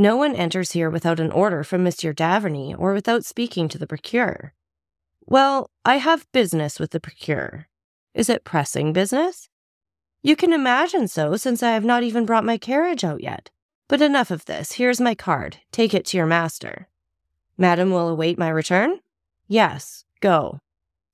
No 0.00 0.14
one 0.14 0.36
enters 0.36 0.72
here 0.72 0.90
without 0.90 1.18
an 1.18 1.32
order 1.32 1.64
from 1.64 1.82
Monsieur 1.82 2.12
d'Avrigny 2.12 2.72
or 2.78 2.92
without 2.92 3.24
speaking 3.24 3.68
to 3.68 3.78
the 3.78 3.86
procureur. 3.86 4.54
Well, 5.26 5.70
I 5.84 5.96
have 5.96 6.30
business 6.30 6.78
with 6.78 6.92
the 6.92 7.00
procureur. 7.00 7.66
Is 8.14 8.28
it 8.28 8.44
pressing 8.44 8.92
business? 8.92 9.48
You 10.22 10.36
can 10.36 10.52
imagine 10.52 11.08
so, 11.08 11.34
since 11.34 11.64
I 11.64 11.72
have 11.72 11.84
not 11.84 12.04
even 12.04 12.26
brought 12.26 12.44
my 12.44 12.58
carriage 12.58 13.02
out 13.02 13.24
yet. 13.24 13.50
But 13.88 14.00
enough 14.00 14.30
of 14.30 14.44
this. 14.44 14.74
Here's 14.74 15.00
my 15.00 15.16
card. 15.16 15.56
Take 15.72 15.92
it 15.92 16.04
to 16.06 16.16
your 16.16 16.26
master. 16.26 16.86
Madam 17.56 17.90
will 17.90 18.08
await 18.08 18.38
my 18.38 18.50
return? 18.50 19.00
Yes, 19.48 20.04
go. 20.20 20.60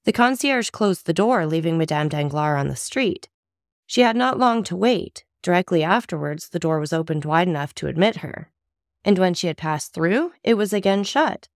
The 0.04 0.12
concierge 0.12 0.68
closed 0.68 1.06
the 1.06 1.14
door, 1.14 1.46
leaving 1.46 1.78
Madame 1.78 2.10
Danglars 2.10 2.60
on 2.60 2.68
the 2.68 2.76
street. 2.76 3.30
She 3.86 4.02
had 4.02 4.14
not 4.14 4.38
long 4.38 4.62
to 4.64 4.76
wait. 4.76 5.24
Directly 5.40 5.82
afterwards, 5.82 6.50
the 6.50 6.58
door 6.58 6.78
was 6.78 6.92
opened 6.92 7.24
wide 7.24 7.48
enough 7.48 7.74
to 7.76 7.86
admit 7.86 8.16
her 8.16 8.50
and 9.04 9.18
when 9.18 9.34
she 9.34 9.46
had 9.46 9.56
passed 9.56 9.92
through, 9.92 10.32
it 10.42 10.54
was 10.54 10.73
again 10.73 11.04
shut. 11.04 11.49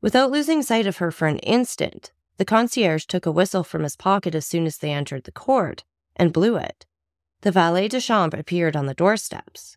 Without 0.00 0.30
losing 0.30 0.62
sight 0.62 0.86
of 0.86 0.98
her 0.98 1.10
for 1.10 1.26
an 1.26 1.38
instant, 1.38 2.12
the 2.36 2.44
concierge 2.44 3.04
took 3.04 3.26
a 3.26 3.32
whistle 3.32 3.64
from 3.64 3.82
his 3.82 3.96
pocket 3.96 4.34
as 4.34 4.46
soon 4.46 4.66
as 4.66 4.78
they 4.78 4.92
entered 4.92 5.24
the 5.24 5.32
court 5.32 5.84
and 6.16 6.32
blew 6.32 6.56
it. 6.56 6.86
The 7.40 7.50
valet 7.50 7.88
de 7.88 8.00
chambre 8.00 8.38
appeared 8.38 8.76
on 8.76 8.86
the 8.86 8.94
doorsteps. 8.94 9.76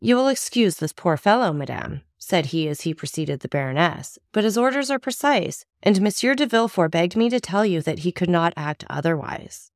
You 0.00 0.16
will 0.16 0.28
excuse 0.28 0.76
this 0.76 0.92
poor 0.92 1.16
fellow, 1.16 1.52
madame, 1.52 2.02
said 2.16 2.46
he 2.46 2.68
as 2.68 2.82
he 2.82 2.94
preceded 2.94 3.40
the 3.40 3.48
baroness, 3.48 4.18
but 4.32 4.44
his 4.44 4.56
orders 4.56 4.90
are 4.90 4.98
precise, 4.98 5.66
and 5.82 6.00
Monsieur 6.00 6.34
de 6.34 6.46
Villefort 6.46 6.90
begged 6.90 7.16
me 7.16 7.28
to 7.28 7.40
tell 7.40 7.66
you 7.66 7.82
that 7.82 8.00
he 8.00 8.12
could 8.12 8.30
not 8.30 8.54
act 8.56 8.84
otherwise. 8.88 9.72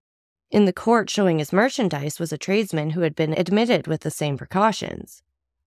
In 0.51 0.67
the 0.67 0.73
court 0.73 1.11
showing 1.11 1.41
his 1.41 1.53
merchandise 1.53 2.21
was 2.21 2.33
a 2.33 2.39
tradesman 2.39 2.91
who 2.91 3.01
had 3.01 3.17
been 3.17 3.33
admitted 3.37 3.89
with 3.89 4.03
the 4.03 4.11
same 4.11 4.39
precautions. 4.39 5.24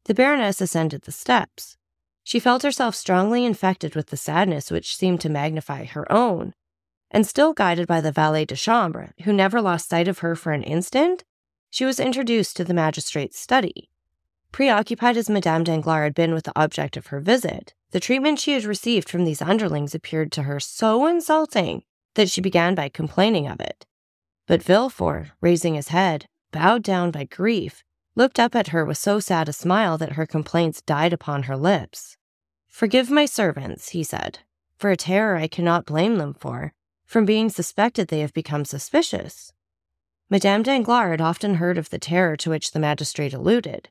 The 0.07 0.13
Baroness 0.13 0.61
ascended 0.61 1.01
the 1.01 1.11
steps. 1.11 1.77
She 2.23 2.39
felt 2.39 2.63
herself 2.63 2.95
strongly 2.95 3.43
infected 3.43 3.93
with 3.93 4.07
the 4.07 4.15
sadness 4.15 4.71
which 4.71 4.95
seemed 4.95 5.19
to 5.21 5.29
magnify 5.29 5.83
her 5.83 6.09
own, 6.09 6.53
and 7.11 7.27
still 7.27 7.53
guided 7.53 7.87
by 7.87 7.99
the 7.99 8.13
valet 8.13 8.45
de 8.45 8.55
chambre, 8.55 9.11
who 9.23 9.33
never 9.33 9.61
lost 9.61 9.89
sight 9.89 10.07
of 10.07 10.19
her 10.19 10.33
for 10.33 10.53
an 10.53 10.63
instant, 10.63 11.25
she 11.69 11.83
was 11.83 11.99
introduced 11.99 12.55
to 12.55 12.63
the 12.63 12.73
magistrate's 12.73 13.37
study. 13.37 13.89
Preoccupied 14.53 15.17
as 15.17 15.29
Madame 15.29 15.65
Danglars 15.65 16.05
had 16.05 16.15
been 16.15 16.33
with 16.33 16.45
the 16.45 16.57
object 16.57 16.95
of 16.95 17.07
her 17.07 17.19
visit, 17.19 17.73
the 17.91 17.99
treatment 17.99 18.39
she 18.39 18.53
had 18.53 18.63
received 18.63 19.09
from 19.09 19.25
these 19.25 19.41
underlings 19.41 19.93
appeared 19.93 20.31
to 20.31 20.43
her 20.43 20.59
so 20.59 21.05
insulting 21.05 21.83
that 22.15 22.29
she 22.29 22.39
began 22.39 22.75
by 22.75 22.87
complaining 22.87 23.45
of 23.45 23.59
it. 23.59 23.85
But 24.47 24.63
Villefort, 24.63 25.31
raising 25.41 25.75
his 25.75 25.89
head, 25.89 26.27
bowed 26.53 26.81
down 26.81 27.11
by 27.11 27.25
grief, 27.25 27.83
looked 28.17 28.39
up 28.39 28.55
at 28.55 28.69
her 28.69 28.83
with 28.83 28.97
so 28.97 29.19
sad 29.19 29.47
a 29.47 29.53
smile 29.53 29.95
that 29.99 30.13
her 30.13 30.25
complaints 30.25 30.81
died 30.81 31.13
upon 31.13 31.43
her 31.43 31.55
lips. 31.55 32.17
Forgive 32.67 33.11
my 33.11 33.25
servants, 33.25 33.89
he 33.89 34.03
said, 34.03 34.39
for 34.75 34.89
a 34.89 34.97
terror 34.97 35.35
I 35.37 35.47
cannot 35.47 35.85
blame 35.85 36.17
them 36.17 36.33
for. 36.33 36.73
From 37.05 37.25
being 37.25 37.49
suspected, 37.49 38.07
they 38.07 38.21
have 38.21 38.33
become 38.33 38.65
suspicious. 38.65 39.53
Madame 40.31 40.63
Danglars 40.63 41.11
had 41.11 41.21
often 41.21 41.55
heard 41.55 41.77
of 41.77 41.91
the 41.91 41.99
terror 41.99 42.35
to 42.37 42.49
which 42.49 42.71
the 42.71 42.79
magistrate 42.79 43.35
alluded, 43.35 43.89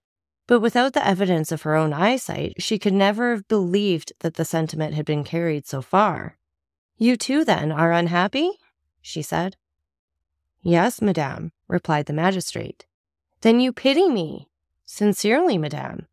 but 0.48 0.60
without 0.60 0.92
the 0.92 1.06
evidence 1.06 1.52
of 1.52 1.62
her 1.62 1.76
own 1.76 1.92
eyesight, 1.92 2.60
she 2.60 2.80
could 2.80 2.92
never 2.92 3.30
have 3.30 3.46
believed 3.46 4.12
that 4.20 4.34
the 4.34 4.44
sentiment 4.44 4.94
had 4.94 5.06
been 5.06 5.22
carried 5.22 5.66
so 5.66 5.80
far. 5.80 6.36
You 6.98 7.16
too, 7.16 7.44
then, 7.44 7.70
are 7.70 7.92
unhappy? 7.92 8.50
she 9.00 9.22
said. 9.22 9.56
Yes, 10.62 11.00
madame, 11.00 11.52
replied 11.68 12.06
the 12.06 12.12
magistrate. 12.12 12.86
Then 13.40 13.60
you 13.60 13.72
pity 13.72 14.08
me. 14.08 14.48
Sincerely, 14.84 15.58
madame. 15.58 16.06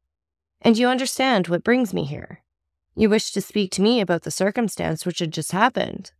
And 0.61 0.77
you 0.77 0.87
understand 0.87 1.47
what 1.47 1.63
brings 1.63 1.93
me 1.93 2.05
here. 2.05 2.43
You 2.95 3.09
wish 3.09 3.31
to 3.31 3.41
speak 3.41 3.71
to 3.71 3.81
me 3.81 4.01
about 4.01 4.23
the 4.23 4.31
circumstance 4.31 5.05
which 5.05 5.19
had 5.19 5.31
just 5.31 5.51
happened. 5.51 6.11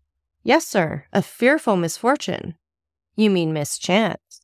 Yes, 0.44 0.68
sir, 0.68 1.06
a 1.14 1.22
fearful 1.22 1.76
misfortune. 1.76 2.56
You 3.16 3.30
mean 3.30 3.54
mischance. 3.54 4.42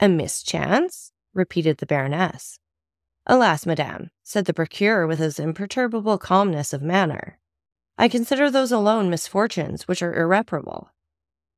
A 0.00 0.08
mischance? 0.08 1.12
repeated 1.32 1.78
the 1.78 1.86
baroness. 1.86 2.58
Alas, 3.26 3.66
madame, 3.66 4.10
said 4.22 4.44
the 4.44 4.54
procureur 4.54 5.06
with 5.06 5.18
his 5.18 5.38
imperturbable 5.38 6.18
calmness 6.18 6.72
of 6.72 6.82
manner. 6.82 7.38
I 7.96 8.08
consider 8.08 8.50
those 8.50 8.72
alone 8.72 9.10
misfortunes 9.10 9.88
which 9.88 10.02
are 10.02 10.14
irreparable. 10.14 10.90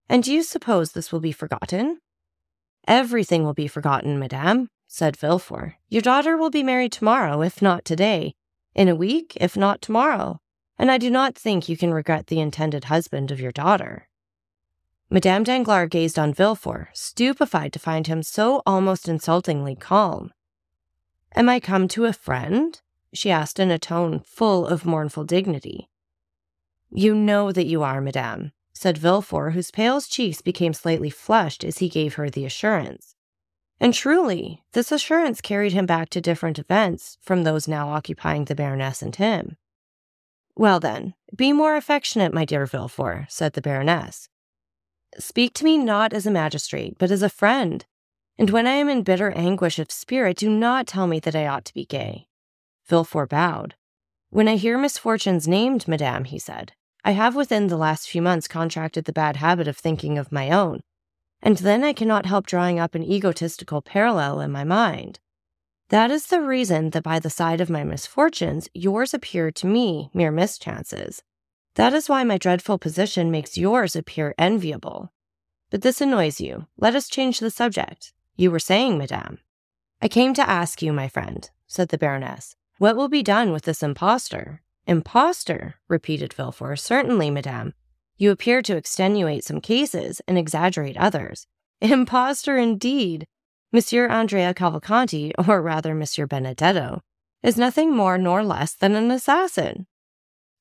And 0.08 0.22
do 0.22 0.32
you 0.32 0.42
suppose 0.42 0.92
this 0.92 1.10
will 1.12 1.20
be 1.20 1.32
forgotten? 1.32 2.00
Everything 2.86 3.42
will 3.44 3.54
be 3.54 3.66
forgotten, 3.66 4.18
madame, 4.18 4.68
said 4.86 5.16
Villefort. 5.16 5.74
Your 5.88 6.02
daughter 6.02 6.36
will 6.36 6.50
be 6.50 6.62
married 6.62 6.92
tomorrow, 6.92 7.42
if 7.42 7.60
not 7.60 7.84
today, 7.84 8.34
in 8.74 8.88
a 8.88 8.94
week, 8.94 9.36
if 9.40 9.56
not 9.56 9.82
tomorrow, 9.82 10.40
and 10.78 10.90
I 10.90 10.98
do 10.98 11.10
not 11.10 11.34
think 11.34 11.68
you 11.68 11.76
can 11.76 11.92
regret 11.92 12.28
the 12.28 12.40
intended 12.40 12.84
husband 12.84 13.30
of 13.30 13.40
your 13.40 13.52
daughter. 13.52 14.08
Madame 15.08 15.44
Danglars 15.44 15.88
gazed 15.88 16.18
on 16.18 16.34
Villefort, 16.34 16.88
stupefied 16.92 17.72
to 17.72 17.78
find 17.78 18.06
him 18.06 18.22
so 18.22 18.62
almost 18.66 19.08
insultingly 19.08 19.76
calm. 19.76 20.32
Am 21.34 21.48
I 21.48 21.60
come 21.60 21.88
to 21.88 22.04
a 22.04 22.12
friend? 22.12 22.80
she 23.12 23.30
asked 23.30 23.58
in 23.58 23.70
a 23.70 23.78
tone 23.78 24.20
full 24.20 24.66
of 24.66 24.84
mournful 24.84 25.24
dignity. 25.24 25.88
You 26.90 27.14
know 27.14 27.52
that 27.52 27.66
you 27.66 27.82
are, 27.82 28.00
madame, 28.00 28.52
said 28.76 28.98
Villefort, 28.98 29.54
whose 29.54 29.70
pale 29.70 29.98
cheeks 30.02 30.42
became 30.42 30.74
slightly 30.74 31.08
flushed 31.08 31.64
as 31.64 31.78
he 31.78 31.88
gave 31.88 32.14
her 32.14 32.28
the 32.28 32.44
assurance. 32.44 33.14
And 33.80 33.94
truly, 33.94 34.62
this 34.72 34.92
assurance 34.92 35.40
carried 35.40 35.72
him 35.72 35.86
back 35.86 36.10
to 36.10 36.20
different 36.20 36.58
events 36.58 37.16
from 37.22 37.44
those 37.44 37.66
now 37.66 37.88
occupying 37.88 38.44
the 38.44 38.54
Baroness 38.54 39.00
and 39.00 39.16
him. 39.16 39.56
Well, 40.54 40.78
then, 40.78 41.14
be 41.34 41.54
more 41.54 41.74
affectionate, 41.74 42.34
my 42.34 42.44
dear 42.44 42.66
Villefort, 42.66 43.30
said 43.30 43.54
the 43.54 43.62
Baroness. 43.62 44.28
Speak 45.18 45.54
to 45.54 45.64
me 45.64 45.78
not 45.78 46.12
as 46.12 46.26
a 46.26 46.30
magistrate, 46.30 46.96
but 46.98 47.10
as 47.10 47.22
a 47.22 47.30
friend. 47.30 47.86
And 48.38 48.50
when 48.50 48.66
I 48.66 48.72
am 48.72 48.90
in 48.90 49.02
bitter 49.02 49.30
anguish 49.30 49.78
of 49.78 49.90
spirit, 49.90 50.36
do 50.36 50.50
not 50.50 50.86
tell 50.86 51.06
me 51.06 51.18
that 51.20 51.34
I 51.34 51.46
ought 51.46 51.64
to 51.64 51.74
be 51.74 51.86
gay. 51.86 52.28
Villefort 52.86 53.30
bowed. 53.30 53.74
When 54.28 54.48
I 54.48 54.56
hear 54.56 54.76
misfortunes 54.76 55.48
named, 55.48 55.88
madame, 55.88 56.24
he 56.24 56.38
said, 56.38 56.72
I 57.06 57.12
have 57.12 57.36
within 57.36 57.68
the 57.68 57.76
last 57.76 58.08
few 58.08 58.20
months 58.20 58.48
contracted 58.48 59.04
the 59.04 59.12
bad 59.12 59.36
habit 59.36 59.68
of 59.68 59.76
thinking 59.76 60.18
of 60.18 60.32
my 60.32 60.50
own, 60.50 60.80
and 61.40 61.56
then 61.58 61.84
I 61.84 61.92
cannot 61.92 62.26
help 62.26 62.46
drawing 62.46 62.80
up 62.80 62.96
an 62.96 63.04
egotistical 63.04 63.80
parallel 63.80 64.40
in 64.40 64.50
my 64.50 64.64
mind. 64.64 65.20
That 65.90 66.10
is 66.10 66.26
the 66.26 66.40
reason 66.40 66.90
that 66.90 67.04
by 67.04 67.20
the 67.20 67.30
side 67.30 67.60
of 67.60 67.70
my 67.70 67.84
misfortunes, 67.84 68.68
yours 68.74 69.14
appear 69.14 69.52
to 69.52 69.68
me 69.68 70.10
mere 70.12 70.32
mischances. 70.32 71.22
That 71.76 71.94
is 71.94 72.08
why 72.08 72.24
my 72.24 72.38
dreadful 72.38 72.76
position 72.76 73.30
makes 73.30 73.56
yours 73.56 73.94
appear 73.94 74.34
enviable. 74.36 75.12
But 75.70 75.82
this 75.82 76.00
annoys 76.00 76.40
you. 76.40 76.66
Let 76.76 76.96
us 76.96 77.08
change 77.08 77.38
the 77.38 77.52
subject. 77.52 78.14
You 78.34 78.50
were 78.50 78.58
saying, 78.58 78.98
madame. 78.98 79.38
I 80.02 80.08
came 80.08 80.34
to 80.34 80.50
ask 80.50 80.82
you, 80.82 80.92
my 80.92 81.06
friend, 81.06 81.48
said 81.68 81.90
the 81.90 81.98
Baroness, 81.98 82.56
what 82.78 82.96
will 82.96 83.08
be 83.08 83.22
done 83.22 83.52
with 83.52 83.62
this 83.62 83.80
impostor? 83.80 84.62
Impostor, 84.86 85.74
repeated 85.88 86.32
Villefort. 86.32 86.78
Certainly, 86.78 87.30
madame. 87.30 87.74
You 88.16 88.30
appear 88.30 88.62
to 88.62 88.76
extenuate 88.76 89.44
some 89.44 89.60
cases 89.60 90.20
and 90.28 90.38
exaggerate 90.38 90.96
others. 90.96 91.46
Impostor 91.80 92.56
indeed. 92.56 93.26
Monsieur 93.72 94.06
Andrea 94.06 94.54
Cavalcanti, 94.54 95.32
or 95.46 95.60
rather 95.60 95.94
Monsieur 95.94 96.26
Benedetto, 96.26 97.02
is 97.42 97.56
nothing 97.56 97.94
more 97.94 98.16
nor 98.16 98.44
less 98.44 98.74
than 98.74 98.94
an 98.94 99.10
assassin. 99.10 99.86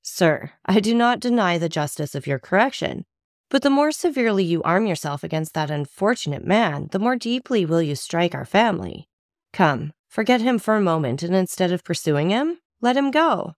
Sir, 0.01 0.51
I 0.65 0.79
do 0.79 0.93
not 0.93 1.19
deny 1.19 1.57
the 1.57 1.69
justice 1.69 2.15
of 2.15 2.27
your 2.27 2.39
correction, 2.39 3.05
but 3.49 3.61
the 3.61 3.69
more 3.69 3.91
severely 3.91 4.43
you 4.43 4.61
arm 4.63 4.85
yourself 4.85 5.23
against 5.23 5.53
that 5.53 5.71
unfortunate 5.71 6.45
man, 6.45 6.89
the 6.91 6.99
more 6.99 7.15
deeply 7.15 7.65
will 7.65 7.81
you 7.81 7.95
strike 7.95 8.35
our 8.35 8.45
family. 8.45 9.07
Come, 9.53 9.93
forget 10.09 10.41
him 10.41 10.59
for 10.59 10.75
a 10.75 10.81
moment, 10.81 11.23
and 11.23 11.35
instead 11.35 11.71
of 11.71 11.83
pursuing 11.83 12.31
him, 12.31 12.57
let 12.81 12.97
him 12.97 13.11
go. 13.11 13.53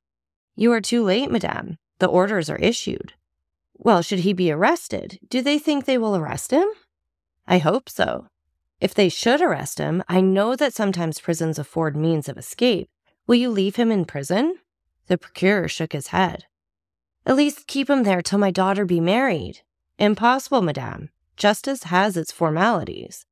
You 0.57 0.71
are 0.73 0.81
too 0.81 1.03
late, 1.03 1.31
madame. 1.31 1.77
The 1.99 2.07
orders 2.07 2.49
are 2.49 2.57
issued. 2.57 3.13
Well, 3.75 4.01
should 4.01 4.19
he 4.19 4.33
be 4.33 4.51
arrested, 4.51 5.19
do 5.29 5.43
they 5.43 5.59
think 5.59 5.85
they 5.85 5.99
will 5.99 6.15
arrest 6.15 6.49
him? 6.49 6.67
I 7.47 7.59
hope 7.59 7.87
so. 7.87 8.27
If 8.81 8.95
they 8.95 9.07
should 9.07 9.39
arrest 9.39 9.77
him, 9.77 10.03
I 10.09 10.19
know 10.19 10.55
that 10.55 10.73
sometimes 10.73 11.19
prisons 11.19 11.59
afford 11.59 11.95
means 11.95 12.27
of 12.27 12.37
escape. 12.37 12.89
Will 13.27 13.35
you 13.35 13.51
leave 13.51 13.75
him 13.75 13.91
in 13.91 14.05
prison? 14.05 14.55
The 15.05 15.17
procureur 15.19 15.67
shook 15.67 15.93
his 15.93 16.07
head. 16.07 16.45
At 17.23 17.35
least 17.35 17.67
keep 17.67 17.87
him 17.87 18.01
there 18.01 18.23
till 18.23 18.39
my 18.39 18.49
daughter 18.49 18.83
be 18.83 18.99
married. 18.99 19.61
Impossible, 19.99 20.63
madame. 20.63 21.09
Justice 21.35 21.83
has 21.83 22.17
its 22.17 22.31
formalities. 22.31 23.27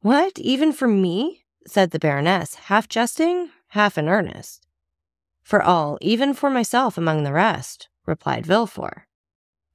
What, 0.00 0.38
even 0.38 0.72
for 0.72 0.88
me? 0.88 1.44
said 1.66 1.90
the 1.90 1.98
baroness, 1.98 2.54
half 2.54 2.86
jesting, 2.86 3.48
half 3.68 3.96
in 3.96 4.08
earnest. 4.08 4.65
For 5.46 5.62
all, 5.62 5.96
even 6.00 6.34
for 6.34 6.50
myself 6.50 6.98
among 6.98 7.22
the 7.22 7.32
rest, 7.32 7.88
replied 8.04 8.44
Villefort. 8.44 9.02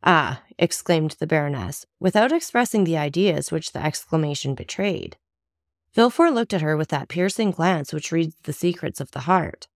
Ah, 0.03 0.43
exclaimed 0.57 1.15
the 1.17 1.25
Baroness, 1.25 1.85
without 1.97 2.33
expressing 2.33 2.83
the 2.83 2.97
ideas 2.97 3.53
which 3.53 3.71
the 3.71 3.81
exclamation 3.81 4.53
betrayed. 4.53 5.15
Villefort 5.95 6.33
looked 6.33 6.53
at 6.53 6.59
her 6.59 6.75
with 6.75 6.89
that 6.89 7.07
piercing 7.07 7.51
glance 7.51 7.93
which 7.93 8.11
reads 8.11 8.35
the 8.43 8.51
secrets 8.51 8.99
of 8.99 9.11
the 9.11 9.21
heart. 9.21 9.69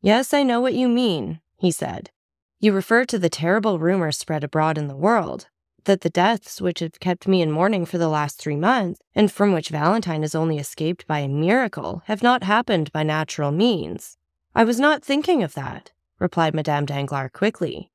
Yes, 0.00 0.34
I 0.34 0.42
know 0.42 0.60
what 0.60 0.74
you 0.74 0.88
mean, 0.88 1.40
he 1.56 1.70
said. 1.70 2.10
You 2.58 2.72
refer 2.72 3.04
to 3.04 3.16
the 3.16 3.30
terrible 3.30 3.78
rumors 3.78 4.18
spread 4.18 4.42
abroad 4.42 4.76
in 4.76 4.88
the 4.88 4.96
world 4.96 5.46
that 5.84 6.00
the 6.00 6.10
deaths 6.10 6.60
which 6.60 6.80
have 6.80 6.98
kept 6.98 7.28
me 7.28 7.42
in 7.42 7.52
mourning 7.52 7.86
for 7.86 7.96
the 7.96 8.08
last 8.08 8.40
three 8.40 8.56
months, 8.56 9.00
and 9.14 9.30
from 9.30 9.52
which 9.52 9.68
Valentine 9.68 10.22
has 10.22 10.34
only 10.34 10.58
escaped 10.58 11.06
by 11.06 11.20
a 11.20 11.28
miracle, 11.28 12.02
have 12.06 12.24
not 12.24 12.42
happened 12.42 12.90
by 12.90 13.04
natural 13.04 13.52
means. 13.52 14.16
I 14.54 14.64
was 14.64 14.78
not 14.78 15.02
thinking 15.02 15.42
of 15.42 15.54
that, 15.54 15.92
replied 16.18 16.54
Madame 16.54 16.84
Danglars 16.84 17.30
quickly. 17.32 17.90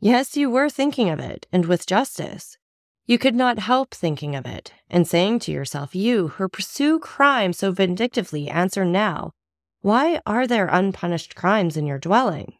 Yes, 0.00 0.36
you 0.36 0.48
were 0.48 0.70
thinking 0.70 1.10
of 1.10 1.20
it, 1.20 1.46
and 1.52 1.66
with 1.66 1.86
justice. 1.86 2.56
You 3.06 3.18
could 3.18 3.34
not 3.34 3.58
help 3.58 3.94
thinking 3.94 4.34
of 4.34 4.46
it, 4.46 4.72
and 4.88 5.06
saying 5.06 5.40
to 5.40 5.52
yourself, 5.52 5.94
You 5.94 6.28
who 6.28 6.48
pursue 6.48 6.98
crime 6.98 7.52
so 7.52 7.70
vindictively, 7.70 8.48
answer 8.48 8.84
now, 8.84 9.34
Why 9.82 10.20
are 10.24 10.46
there 10.46 10.68
unpunished 10.68 11.34
crimes 11.34 11.76
in 11.76 11.86
your 11.86 11.98
dwelling? 11.98 12.54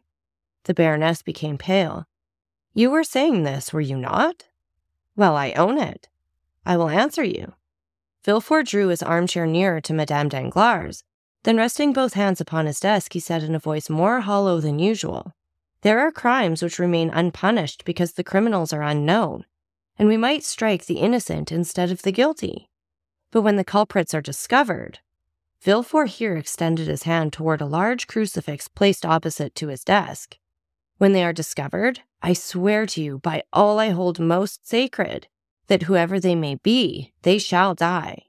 The 0.65 0.75
Baroness 0.75 1.23
became 1.23 1.57
pale. 1.57 2.05
You 2.75 2.91
were 2.91 3.03
saying 3.03 3.43
this, 3.43 3.73
were 3.73 3.81
you 3.81 3.97
not? 3.97 4.45
Well, 5.15 5.35
I 5.35 5.53
own 5.53 5.79
it. 5.79 6.09
I 6.65 6.77
will 6.77 6.89
answer 6.89 7.23
you. 7.23 7.53
Villefort 8.23 8.67
drew 8.67 8.89
his 8.89 9.01
armchair 9.01 9.45
nearer 9.45 9.81
to 9.81 9.93
Madame 9.93 10.29
Danglars. 10.29 11.03
Then, 11.45 11.57
resting 11.57 11.93
both 11.93 12.15
hands 12.15 12.41
upon 12.41 12.65
his 12.65 12.79
desk, 12.79 13.13
he 13.13 13.19
said 13.19 13.43
in 13.43 13.53
a 13.53 13.59
voice 13.59 13.87
more 13.87 14.21
hollow 14.21 14.59
than 14.59 14.79
usual, 14.79 15.35
There 15.81 15.99
are 15.99 16.11
crimes 16.11 16.63
which 16.63 16.79
remain 16.79 17.11
unpunished 17.11 17.85
because 17.85 18.13
the 18.13 18.23
criminals 18.23 18.73
are 18.73 18.81
unknown, 18.81 19.45
and 19.95 20.07
we 20.07 20.17
might 20.17 20.43
strike 20.43 20.87
the 20.87 20.97
innocent 20.97 21.51
instead 21.51 21.91
of 21.91 22.01
the 22.01 22.11
guilty. 22.11 22.71
But 23.29 23.43
when 23.43 23.57
the 23.57 23.63
culprits 23.63 24.15
are 24.15 24.21
discovered, 24.21 25.01
Villefort 25.61 26.07
here 26.07 26.35
extended 26.35 26.87
his 26.87 27.03
hand 27.03 27.31
toward 27.31 27.61
a 27.61 27.67
large 27.67 28.07
crucifix 28.07 28.67
placed 28.67 29.05
opposite 29.05 29.53
to 29.53 29.67
his 29.67 29.83
desk. 29.83 30.39
When 30.97 31.13
they 31.13 31.23
are 31.23 31.31
discovered, 31.31 32.01
I 32.23 32.33
swear 32.33 32.87
to 32.87 33.01
you 33.03 33.19
by 33.19 33.43
all 33.53 33.77
I 33.77 33.89
hold 33.89 34.19
most 34.19 34.67
sacred 34.67 35.27
that 35.67 35.83
whoever 35.83 36.19
they 36.19 36.33
may 36.33 36.55
be, 36.55 37.13
they 37.21 37.37
shall 37.37 37.75
die. 37.75 38.24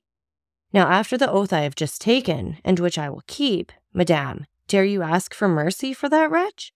Now, 0.76 0.88
after 0.88 1.16
the 1.16 1.30
oath 1.30 1.54
I 1.54 1.60
have 1.60 1.74
just 1.74 2.02
taken, 2.02 2.58
and 2.62 2.78
which 2.78 2.98
I 2.98 3.08
will 3.08 3.22
keep, 3.26 3.72
Madame, 3.94 4.44
dare 4.68 4.84
you 4.84 5.00
ask 5.00 5.32
for 5.32 5.48
mercy 5.48 5.94
for 5.94 6.10
that 6.10 6.30
wretch? 6.30 6.70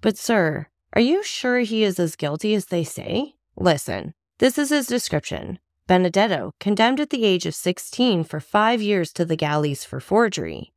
But, 0.00 0.16
sir, 0.16 0.68
are 0.92 1.00
you 1.00 1.24
sure 1.24 1.58
he 1.58 1.82
is 1.82 1.98
as 1.98 2.14
guilty 2.14 2.54
as 2.54 2.66
they 2.66 2.84
say? 2.84 3.34
Listen, 3.56 4.14
this 4.38 4.56
is 4.56 4.70
his 4.70 4.86
description. 4.86 5.58
Benedetto, 5.88 6.52
condemned 6.60 7.00
at 7.00 7.10
the 7.10 7.24
age 7.24 7.44
of 7.44 7.56
16 7.56 8.22
for 8.22 8.38
five 8.38 8.80
years 8.80 9.12
to 9.14 9.24
the 9.24 9.34
galleys 9.34 9.84
for 9.84 9.98
forgery. 9.98 10.72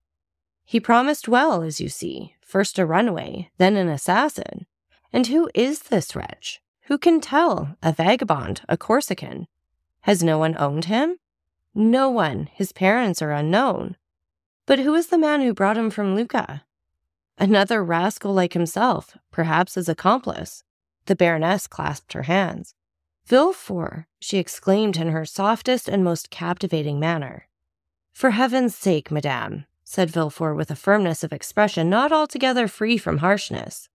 He 0.65 0.79
promised 0.79 1.27
well, 1.27 1.61
as 1.61 1.79
you 1.79 1.89
see, 1.89 2.33
first 2.41 2.79
a 2.79 2.87
runaway, 2.87 3.51
then 3.59 3.75
an 3.75 3.87
assassin. 3.87 4.65
And 5.11 5.27
who 5.27 5.47
is 5.53 5.77
this 5.83 6.15
wretch? 6.15 6.59
Who 6.85 6.97
can 6.97 7.21
tell? 7.21 7.77
A 7.83 7.93
vagabond, 7.93 8.61
a 8.67 8.77
Corsican. 8.77 9.45
Has 10.01 10.23
no 10.23 10.39
one 10.39 10.57
owned 10.57 10.85
him? 10.85 11.19
No 11.75 12.09
one. 12.09 12.49
His 12.53 12.71
parents 12.71 13.21
are 13.21 13.31
unknown. 13.31 13.97
But 14.65 14.79
who 14.79 14.93
is 14.93 15.07
the 15.07 15.17
man 15.17 15.41
who 15.41 15.53
brought 15.53 15.77
him 15.77 15.89
from 15.89 16.15
Lucca? 16.15 16.63
Another 17.37 17.83
rascal 17.83 18.33
like 18.33 18.53
himself, 18.53 19.17
perhaps 19.31 19.75
his 19.75 19.89
accomplice. 19.89 20.63
The 21.05 21.15
Baroness 21.15 21.67
clasped 21.67 22.13
her 22.13 22.23
hands. 22.23 22.75
Villefort, 23.27 24.05
she 24.19 24.37
exclaimed 24.37 24.97
in 24.97 25.09
her 25.09 25.25
softest 25.25 25.87
and 25.87 26.03
most 26.03 26.29
captivating 26.29 26.99
manner. 26.99 27.47
For 28.13 28.31
heaven's 28.31 28.75
sake, 28.75 29.09
madame, 29.09 29.65
said 29.83 30.09
Villefort 30.09 30.55
with 30.55 30.69
a 30.69 30.75
firmness 30.75 31.23
of 31.23 31.33
expression 31.33 31.89
not 31.89 32.11
altogether 32.11 32.67
free 32.67 32.97
from 32.97 33.17
harshness. 33.17 33.89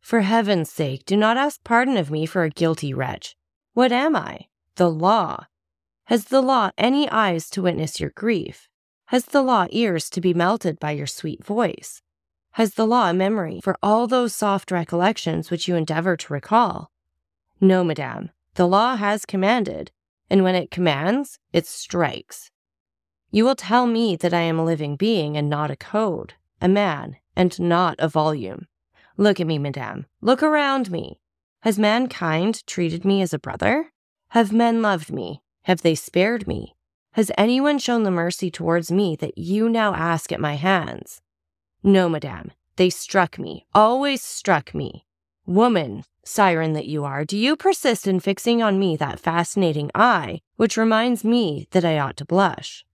For 0.00 0.20
heaven's 0.20 0.70
sake, 0.70 1.06
do 1.06 1.16
not 1.16 1.36
ask 1.36 1.62
pardon 1.64 1.96
of 1.96 2.10
me 2.10 2.26
for 2.26 2.42
a 2.42 2.50
guilty 2.50 2.92
wretch. 2.92 3.36
What 3.72 3.92
am 3.92 4.14
I? 4.14 4.46
The 4.76 4.90
law. 4.90 5.46
Has 6.12 6.26
the 6.26 6.42
law 6.42 6.72
any 6.76 7.08
eyes 7.08 7.48
to 7.48 7.62
witness 7.62 7.98
your 7.98 8.10
grief? 8.10 8.68
Has 9.06 9.24
the 9.24 9.40
law 9.40 9.66
ears 9.70 10.10
to 10.10 10.20
be 10.20 10.34
melted 10.34 10.78
by 10.78 10.90
your 10.90 11.06
sweet 11.06 11.42
voice? 11.42 12.02
Has 12.50 12.74
the 12.74 12.86
law 12.86 13.08
a 13.08 13.14
memory 13.14 13.60
for 13.62 13.78
all 13.82 14.06
those 14.06 14.34
soft 14.34 14.70
recollections 14.70 15.50
which 15.50 15.66
you 15.66 15.74
endeavor 15.74 16.18
to 16.18 16.32
recall? 16.34 16.90
No, 17.62 17.82
madame, 17.82 18.28
the 18.56 18.68
law 18.68 18.96
has 18.96 19.24
commanded, 19.24 19.90
and 20.28 20.44
when 20.44 20.54
it 20.54 20.70
commands, 20.70 21.38
it 21.50 21.64
strikes. 21.66 22.50
You 23.30 23.46
will 23.46 23.56
tell 23.56 23.86
me 23.86 24.14
that 24.16 24.34
I 24.34 24.42
am 24.42 24.58
a 24.58 24.66
living 24.66 24.96
being 24.96 25.38
and 25.38 25.48
not 25.48 25.70
a 25.70 25.76
code, 25.76 26.34
a 26.60 26.68
man, 26.68 27.16
and 27.34 27.58
not 27.58 27.96
a 27.98 28.06
volume. 28.06 28.66
Look 29.16 29.40
at 29.40 29.46
me, 29.46 29.58
madame. 29.58 30.04
Look 30.20 30.42
around 30.42 30.90
me. 30.90 31.20
Has 31.62 31.78
mankind 31.78 32.66
treated 32.66 33.02
me 33.02 33.22
as 33.22 33.32
a 33.32 33.38
brother? 33.38 33.92
Have 34.28 34.52
men 34.52 34.82
loved 34.82 35.10
me? 35.10 35.40
Have 35.62 35.82
they 35.82 35.94
spared 35.94 36.46
me? 36.46 36.74
Has 37.12 37.30
anyone 37.38 37.78
shown 37.78 38.02
the 38.02 38.10
mercy 38.10 38.50
towards 38.50 38.90
me 38.90 39.16
that 39.16 39.38
you 39.38 39.68
now 39.68 39.94
ask 39.94 40.32
at 40.32 40.40
my 40.40 40.54
hands? 40.54 41.20
No, 41.82 42.08
madame. 42.08 42.52
They 42.76 42.90
struck 42.90 43.38
me, 43.38 43.66
always 43.74 44.22
struck 44.22 44.74
me. 44.74 45.04
Woman, 45.46 46.04
siren 46.24 46.72
that 46.72 46.86
you 46.86 47.04
are, 47.04 47.24
do 47.24 47.36
you 47.36 47.54
persist 47.54 48.06
in 48.06 48.18
fixing 48.18 48.62
on 48.62 48.78
me 48.78 48.96
that 48.96 49.20
fascinating 49.20 49.90
eye 49.94 50.40
which 50.56 50.76
reminds 50.76 51.22
me 51.22 51.68
that 51.72 51.84
I 51.84 51.98
ought 51.98 52.16
to 52.16 52.24
blush? 52.24 52.84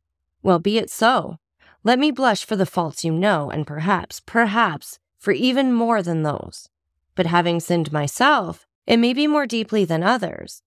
Well, 0.42 0.59
be 0.59 0.78
it 0.78 0.90
so. 0.90 1.38
Let 1.85 1.98
me 1.98 2.11
blush 2.11 2.44
for 2.44 2.57
the 2.57 2.66
faults 2.66 3.04
you 3.04 3.12
know, 3.12 3.50
and 3.50 3.66
perhaps, 3.66 4.20
perhaps, 4.20 4.98
for 5.18 5.33
even 5.33 5.72
more 5.72 6.02
than 6.02 6.22
those. 6.22 6.68
But 7.14 7.26
having 7.26 7.61
sinned 7.61 7.92
myself, 7.92 8.66
it 8.87 8.96
may 8.96 9.12
be 9.12 9.26
more 9.26 9.46
deeply 9.46 9.85
than 9.85 10.02
others. 10.02 10.62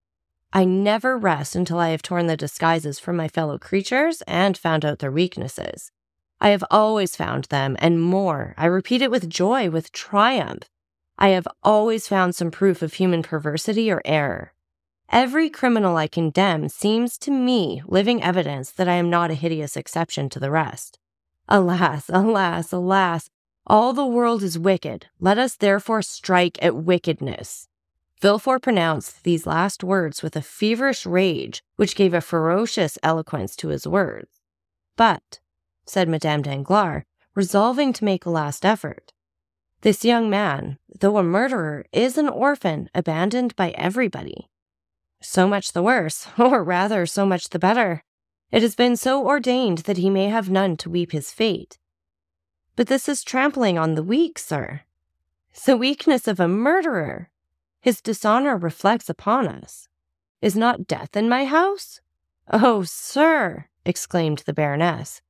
I 0.54 0.66
never 0.66 1.18
rest 1.18 1.56
until 1.56 1.80
I 1.80 1.90
have 1.90 2.02
torn 2.02 2.28
the 2.28 2.36
disguises 2.36 3.00
from 3.00 3.16
my 3.16 3.30
fellow 3.30 3.58
creatures 3.58 4.22
and 4.28 4.58
found 4.58 4.84
out 4.84 5.00
their 5.00 5.12
weaknesses. 5.12 5.92
I 6.42 6.50
have 6.50 6.64
always 6.70 7.16
found 7.16 7.46
them, 7.46 7.78
and 7.80 8.02
more. 8.02 8.54
I 8.58 8.66
repeat 8.66 9.02
it 9.02 9.12
with 9.12 9.30
joy, 9.30 9.70
with 9.70 9.92
triumph. 9.92 10.64
I 11.18 11.30
have 11.30 11.48
always 11.64 12.08
found 12.08 12.36
some 12.36 12.52
proof 12.52 12.82
of 12.82 12.96
human 12.96 13.22
perversity 13.24 13.92
or 13.92 14.02
error. 14.04 14.54
Every 15.10 15.50
criminal 15.50 15.96
I 15.98 16.08
condemn 16.08 16.68
seems 16.68 17.18
to 17.20 17.32
me 17.32 17.84
living 17.86 18.24
evidence 18.24 18.72
that 18.72 18.88
I 18.90 18.96
am 18.96 19.10
not 19.10 19.30
a 19.30 19.36
hideous 19.36 19.78
exception 19.78 20.30
to 20.30 20.40
the 20.40 20.52
rest. 20.52 20.98
Alas, 21.48 22.10
alas, 22.10 22.72
alas, 22.72 23.30
all 23.68 23.94
the 23.94 24.06
world 24.06 24.42
is 24.42 24.58
wicked. 24.58 25.08
Let 25.20 25.38
us 25.38 25.56
therefore 25.56 26.02
strike 26.02 26.58
at 26.62 26.76
wickedness. 26.76 27.68
Villefort 28.22 28.62
pronounced 28.62 29.24
these 29.24 29.48
last 29.48 29.84
words 29.84 30.22
with 30.22 30.36
a 30.36 30.44
feverish 30.44 31.08
rage 31.08 31.64
which 31.76 31.96
gave 31.96 32.14
a 32.14 32.22
ferocious 32.22 33.00
eloquence 33.02 33.56
to 33.56 33.70
his 33.70 33.88
words. 33.88 34.30
But, 34.96 35.40
said 35.88 36.08
Madame 36.08 36.44
Danglars, 36.44 37.04
resolving 37.34 37.94
to 37.94 38.06
make 38.06 38.26
a 38.26 38.30
last 38.30 38.64
effort, 38.64 39.12
this 39.82 40.06
young 40.06 40.30
man, 40.30 40.78
though 41.00 41.18
a 41.18 41.24
murderer, 41.24 41.86
is 41.92 42.16
an 42.16 42.30
orphan 42.30 42.88
abandoned 42.94 43.56
by 43.56 43.72
everybody. 43.72 44.48
So 45.24 45.48
much 45.48 45.74
the 45.74 45.82
worse, 45.82 46.28
or 46.38 46.64
rather, 46.64 47.08
so 47.08 47.26
much 47.26 47.50
the 47.50 47.58
better. 47.58 48.04
It 48.52 48.62
has 48.62 48.76
been 48.76 48.96
so 48.96 49.26
ordained 49.26 49.80
that 49.80 49.98
he 49.98 50.12
may 50.12 50.28
have 50.28 50.52
none 50.52 50.78
to 50.78 50.90
weep 50.90 51.12
his 51.12 51.32
fate. 51.32 51.80
But 52.76 52.88
this 52.88 53.10
is 53.10 53.24
trampling 53.24 53.80
on 53.80 53.96
the 53.96 54.04
weak, 54.04 54.38
sir. 54.38 54.82
The 55.66 55.78
weakness 55.78 56.28
of 56.28 56.40
a 56.40 56.48
murderer. 56.48 57.32
His 57.82 58.00
dishonor 58.00 58.58
reflects 58.58 59.10
upon 59.10 59.48
us. 59.48 59.88
Is 60.42 60.56
not 60.56 60.88
death 60.88 61.18
in 61.18 61.28
my 61.28 61.46
house? 61.46 62.00
Oh, 62.52 62.84
sir, 62.84 63.66
exclaimed 63.86 64.44
the 64.46 64.54
Baroness. 64.54 65.22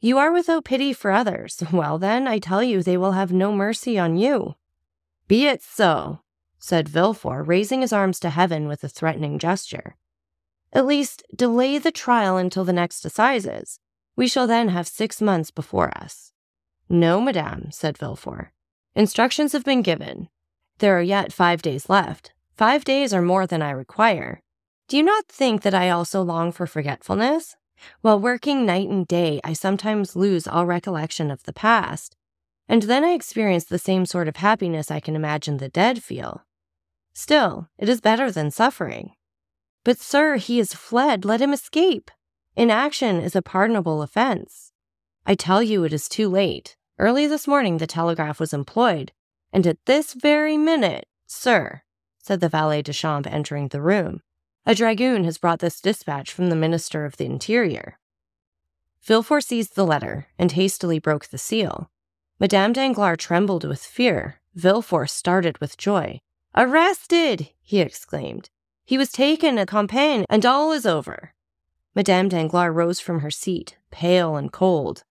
You 0.00 0.16
are 0.16 0.32
without 0.32 0.64
pity 0.64 0.94
for 0.94 1.10
others. 1.10 1.62
Well, 1.72 1.98
then, 1.98 2.26
I 2.26 2.38
tell 2.38 2.62
you, 2.62 2.82
they 2.82 2.96
will 2.96 3.12
have 3.12 3.32
no 3.32 3.52
mercy 3.52 3.98
on 3.98 4.16
you. 4.16 4.54
Be 5.28 5.46
it 5.46 5.62
so, 5.62 6.20
said 6.58 6.88
Villefort, 6.88 7.46
raising 7.46 7.82
his 7.82 7.92
arms 7.92 8.18
to 8.20 8.30
heaven 8.30 8.66
with 8.66 8.82
a 8.82 8.88
threatening 8.88 9.38
gesture. 9.38 9.96
At 10.72 10.86
least 10.86 11.22
delay 11.34 11.78
the 11.78 11.92
trial 11.92 12.36
until 12.36 12.64
the 12.64 12.72
next 12.72 13.04
assizes. 13.04 13.78
We 14.16 14.26
shall 14.26 14.46
then 14.46 14.68
have 14.68 14.88
six 14.88 15.20
months 15.20 15.50
before 15.50 15.96
us. 15.96 16.32
No, 16.88 17.20
madame, 17.20 17.70
said 17.70 17.98
Villefort. 17.98 18.48
Instructions 18.94 19.52
have 19.52 19.64
been 19.64 19.82
given. 19.82 20.28
There 20.80 20.98
are 20.98 21.02
yet 21.02 21.30
five 21.30 21.60
days 21.60 21.90
left. 21.90 22.32
Five 22.56 22.84
days 22.84 23.12
are 23.12 23.20
more 23.20 23.46
than 23.46 23.60
I 23.60 23.70
require. 23.70 24.40
Do 24.88 24.96
you 24.96 25.02
not 25.02 25.26
think 25.28 25.60
that 25.60 25.74
I 25.74 25.90
also 25.90 26.22
long 26.22 26.52
for 26.52 26.66
forgetfulness? 26.66 27.54
While 28.00 28.18
working 28.18 28.64
night 28.64 28.88
and 28.88 29.06
day, 29.06 29.40
I 29.44 29.52
sometimes 29.52 30.16
lose 30.16 30.46
all 30.46 30.64
recollection 30.64 31.30
of 31.30 31.42
the 31.42 31.52
past, 31.52 32.16
and 32.66 32.84
then 32.84 33.04
I 33.04 33.10
experience 33.10 33.64
the 33.64 33.78
same 33.78 34.06
sort 34.06 34.26
of 34.26 34.36
happiness 34.36 34.90
I 34.90 35.00
can 35.00 35.14
imagine 35.14 35.58
the 35.58 35.68
dead 35.68 36.02
feel. 36.02 36.46
Still, 37.12 37.68
it 37.78 37.90
is 37.90 38.00
better 38.00 38.30
than 38.30 38.50
suffering. 38.50 39.12
But, 39.84 39.98
sir, 39.98 40.36
he 40.36 40.56
has 40.58 40.72
fled. 40.72 41.26
Let 41.26 41.42
him 41.42 41.52
escape. 41.52 42.10
Inaction 42.56 43.20
is 43.20 43.36
a 43.36 43.42
pardonable 43.42 44.00
offense. 44.00 44.72
I 45.26 45.34
tell 45.34 45.62
you, 45.62 45.84
it 45.84 45.92
is 45.92 46.08
too 46.08 46.28
late. 46.30 46.76
Early 46.98 47.26
this 47.26 47.46
morning, 47.46 47.76
the 47.76 47.86
telegraph 47.86 48.40
was 48.40 48.54
employed, 48.54 49.12
and 49.52 49.66
at 49.66 49.84
this 49.86 50.14
very 50.14 50.56
minute, 50.56 51.06
sir, 51.26 51.82
said 52.18 52.40
the 52.40 52.48
valet 52.48 52.82
de 52.82 52.92
chambre, 52.92 53.30
entering 53.30 53.68
the 53.68 53.80
room, 53.80 54.20
a 54.66 54.74
dragoon 54.74 55.24
has 55.24 55.38
brought 55.38 55.60
this 55.60 55.80
dispatch 55.80 56.32
from 56.32 56.48
the 56.48 56.56
Minister 56.56 57.04
of 57.04 57.16
the 57.16 57.24
Interior. 57.24 57.98
Villefort 59.02 59.44
seized 59.44 59.74
the 59.74 59.86
letter 59.86 60.26
and 60.38 60.52
hastily 60.52 60.98
broke 60.98 61.28
the 61.28 61.38
seal. 61.38 61.90
Madame 62.38 62.72
Danglars 62.72 63.18
trembled 63.18 63.64
with 63.64 63.82
fear. 63.82 64.40
Villefort 64.54 65.08
started 65.08 65.58
with 65.58 65.78
joy. 65.78 66.20
Arrested! 66.54 67.48
he 67.62 67.80
exclaimed. 67.80 68.50
He 68.84 68.98
was 68.98 69.12
taken 69.12 69.58
at 69.58 69.68
Compiègne, 69.68 70.24
and 70.28 70.44
all 70.44 70.72
is 70.72 70.84
over. 70.84 71.32
Madame 71.94 72.28
Danglars 72.28 72.74
rose 72.74 73.00
from 73.00 73.20
her 73.20 73.30
seat, 73.30 73.76
pale 73.90 74.36
and 74.36 74.52
cold. 74.52 75.04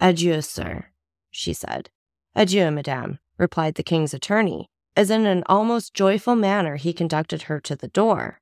Adieu, 0.00 0.40
sir, 0.42 0.86
she 1.30 1.52
said. 1.52 1.90
Adieu, 2.34 2.70
madame, 2.70 3.18
replied 3.38 3.74
the 3.74 3.82
king's 3.82 4.14
attorney, 4.14 4.68
as 4.96 5.10
in 5.10 5.26
an 5.26 5.42
almost 5.46 5.94
joyful 5.94 6.36
manner 6.36 6.76
he 6.76 6.92
conducted 6.92 7.42
her 7.42 7.60
to 7.60 7.76
the 7.76 7.88
door. 7.88 8.40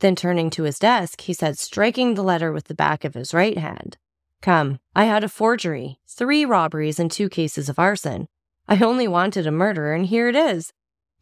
Then 0.00 0.16
turning 0.16 0.50
to 0.50 0.62
his 0.62 0.78
desk, 0.78 1.22
he 1.22 1.32
said, 1.32 1.58
striking 1.58 2.14
the 2.14 2.22
letter 2.22 2.52
with 2.52 2.64
the 2.64 2.74
back 2.74 3.04
of 3.04 3.14
his 3.14 3.34
right 3.34 3.58
hand, 3.58 3.98
Come, 4.40 4.80
I 4.96 5.04
had 5.04 5.22
a 5.22 5.28
forgery, 5.28 5.98
three 6.08 6.46
robberies, 6.46 6.98
and 6.98 7.10
two 7.10 7.28
cases 7.28 7.68
of 7.68 7.78
arson. 7.78 8.28
I 8.66 8.82
only 8.82 9.06
wanted 9.06 9.46
a 9.46 9.52
murder, 9.52 9.92
and 9.92 10.06
here 10.06 10.28
it 10.28 10.36
is. 10.36 10.72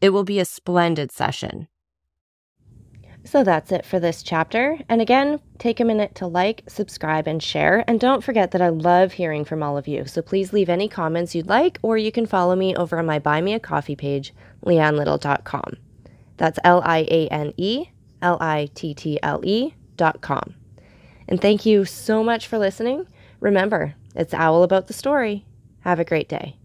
It 0.01 0.11
will 0.11 0.23
be 0.23 0.39
a 0.39 0.45
splendid 0.45 1.11
session. 1.11 1.67
So 3.29 3.45
that's 3.45 3.73
it 3.73 3.85
for 3.85 4.01
this 4.01 4.23
chapter. 4.23 4.79
And 4.89 5.03
again, 5.03 5.41
take 5.59 5.81
a 5.81 5.85
minute 5.85 6.15
to 6.15 6.27
like, 6.27 6.63
subscribe, 6.67 7.27
and 7.27 7.43
share. 7.43 7.85
And 7.87 8.01
don't 8.01 8.25
forget 8.25 8.53
that 8.53 8.63
I 8.63 8.71
love 8.71 9.13
hearing 9.13 9.45
from 9.45 9.63
all 9.63 9.77
of 9.77 9.87
you. 9.87 10.07
So 10.07 10.23
please 10.23 10.55
leave 10.55 10.71
any 10.71 10.89
comments 10.89 11.35
you'd 11.35 11.47
like, 11.47 11.79
or 11.83 11.99
you 11.99 12.11
can 12.11 12.25
follow 12.25 12.57
me 12.57 12.75
over 12.75 12.99
on 12.99 13.05
my 13.05 13.19
Buy 13.19 13.43
Me 13.43 13.53
a 13.53 13.61
Coffee 13.61 13.97
page, 13.97 14.33
lianelittle.com. 14.65 15.77
That's 16.39 16.59
L 16.65 16.81
I 16.83 17.07
A 17.11 17.29
N 17.29 17.53
E 17.59 17.89
L 18.23 18.39
I 18.41 18.71
T 18.75 18.95
T 18.95 19.19
L 19.23 19.43
E 19.45 19.75
dot 19.99 20.23
com. 20.23 20.55
And 21.29 21.39
thank 21.39 21.67
you 21.67 21.85
so 21.85 22.25
much 22.25 22.47
for 22.47 22.57
listening. 22.57 23.07
Remember, 23.41 23.95
it's 24.15 24.33
Owl 24.33 24.63
about 24.63 24.87
the 24.87 24.95
story. 24.95 25.45
Have 25.81 26.01
a 26.01 26.05
great 26.05 26.31
day. 26.31 26.57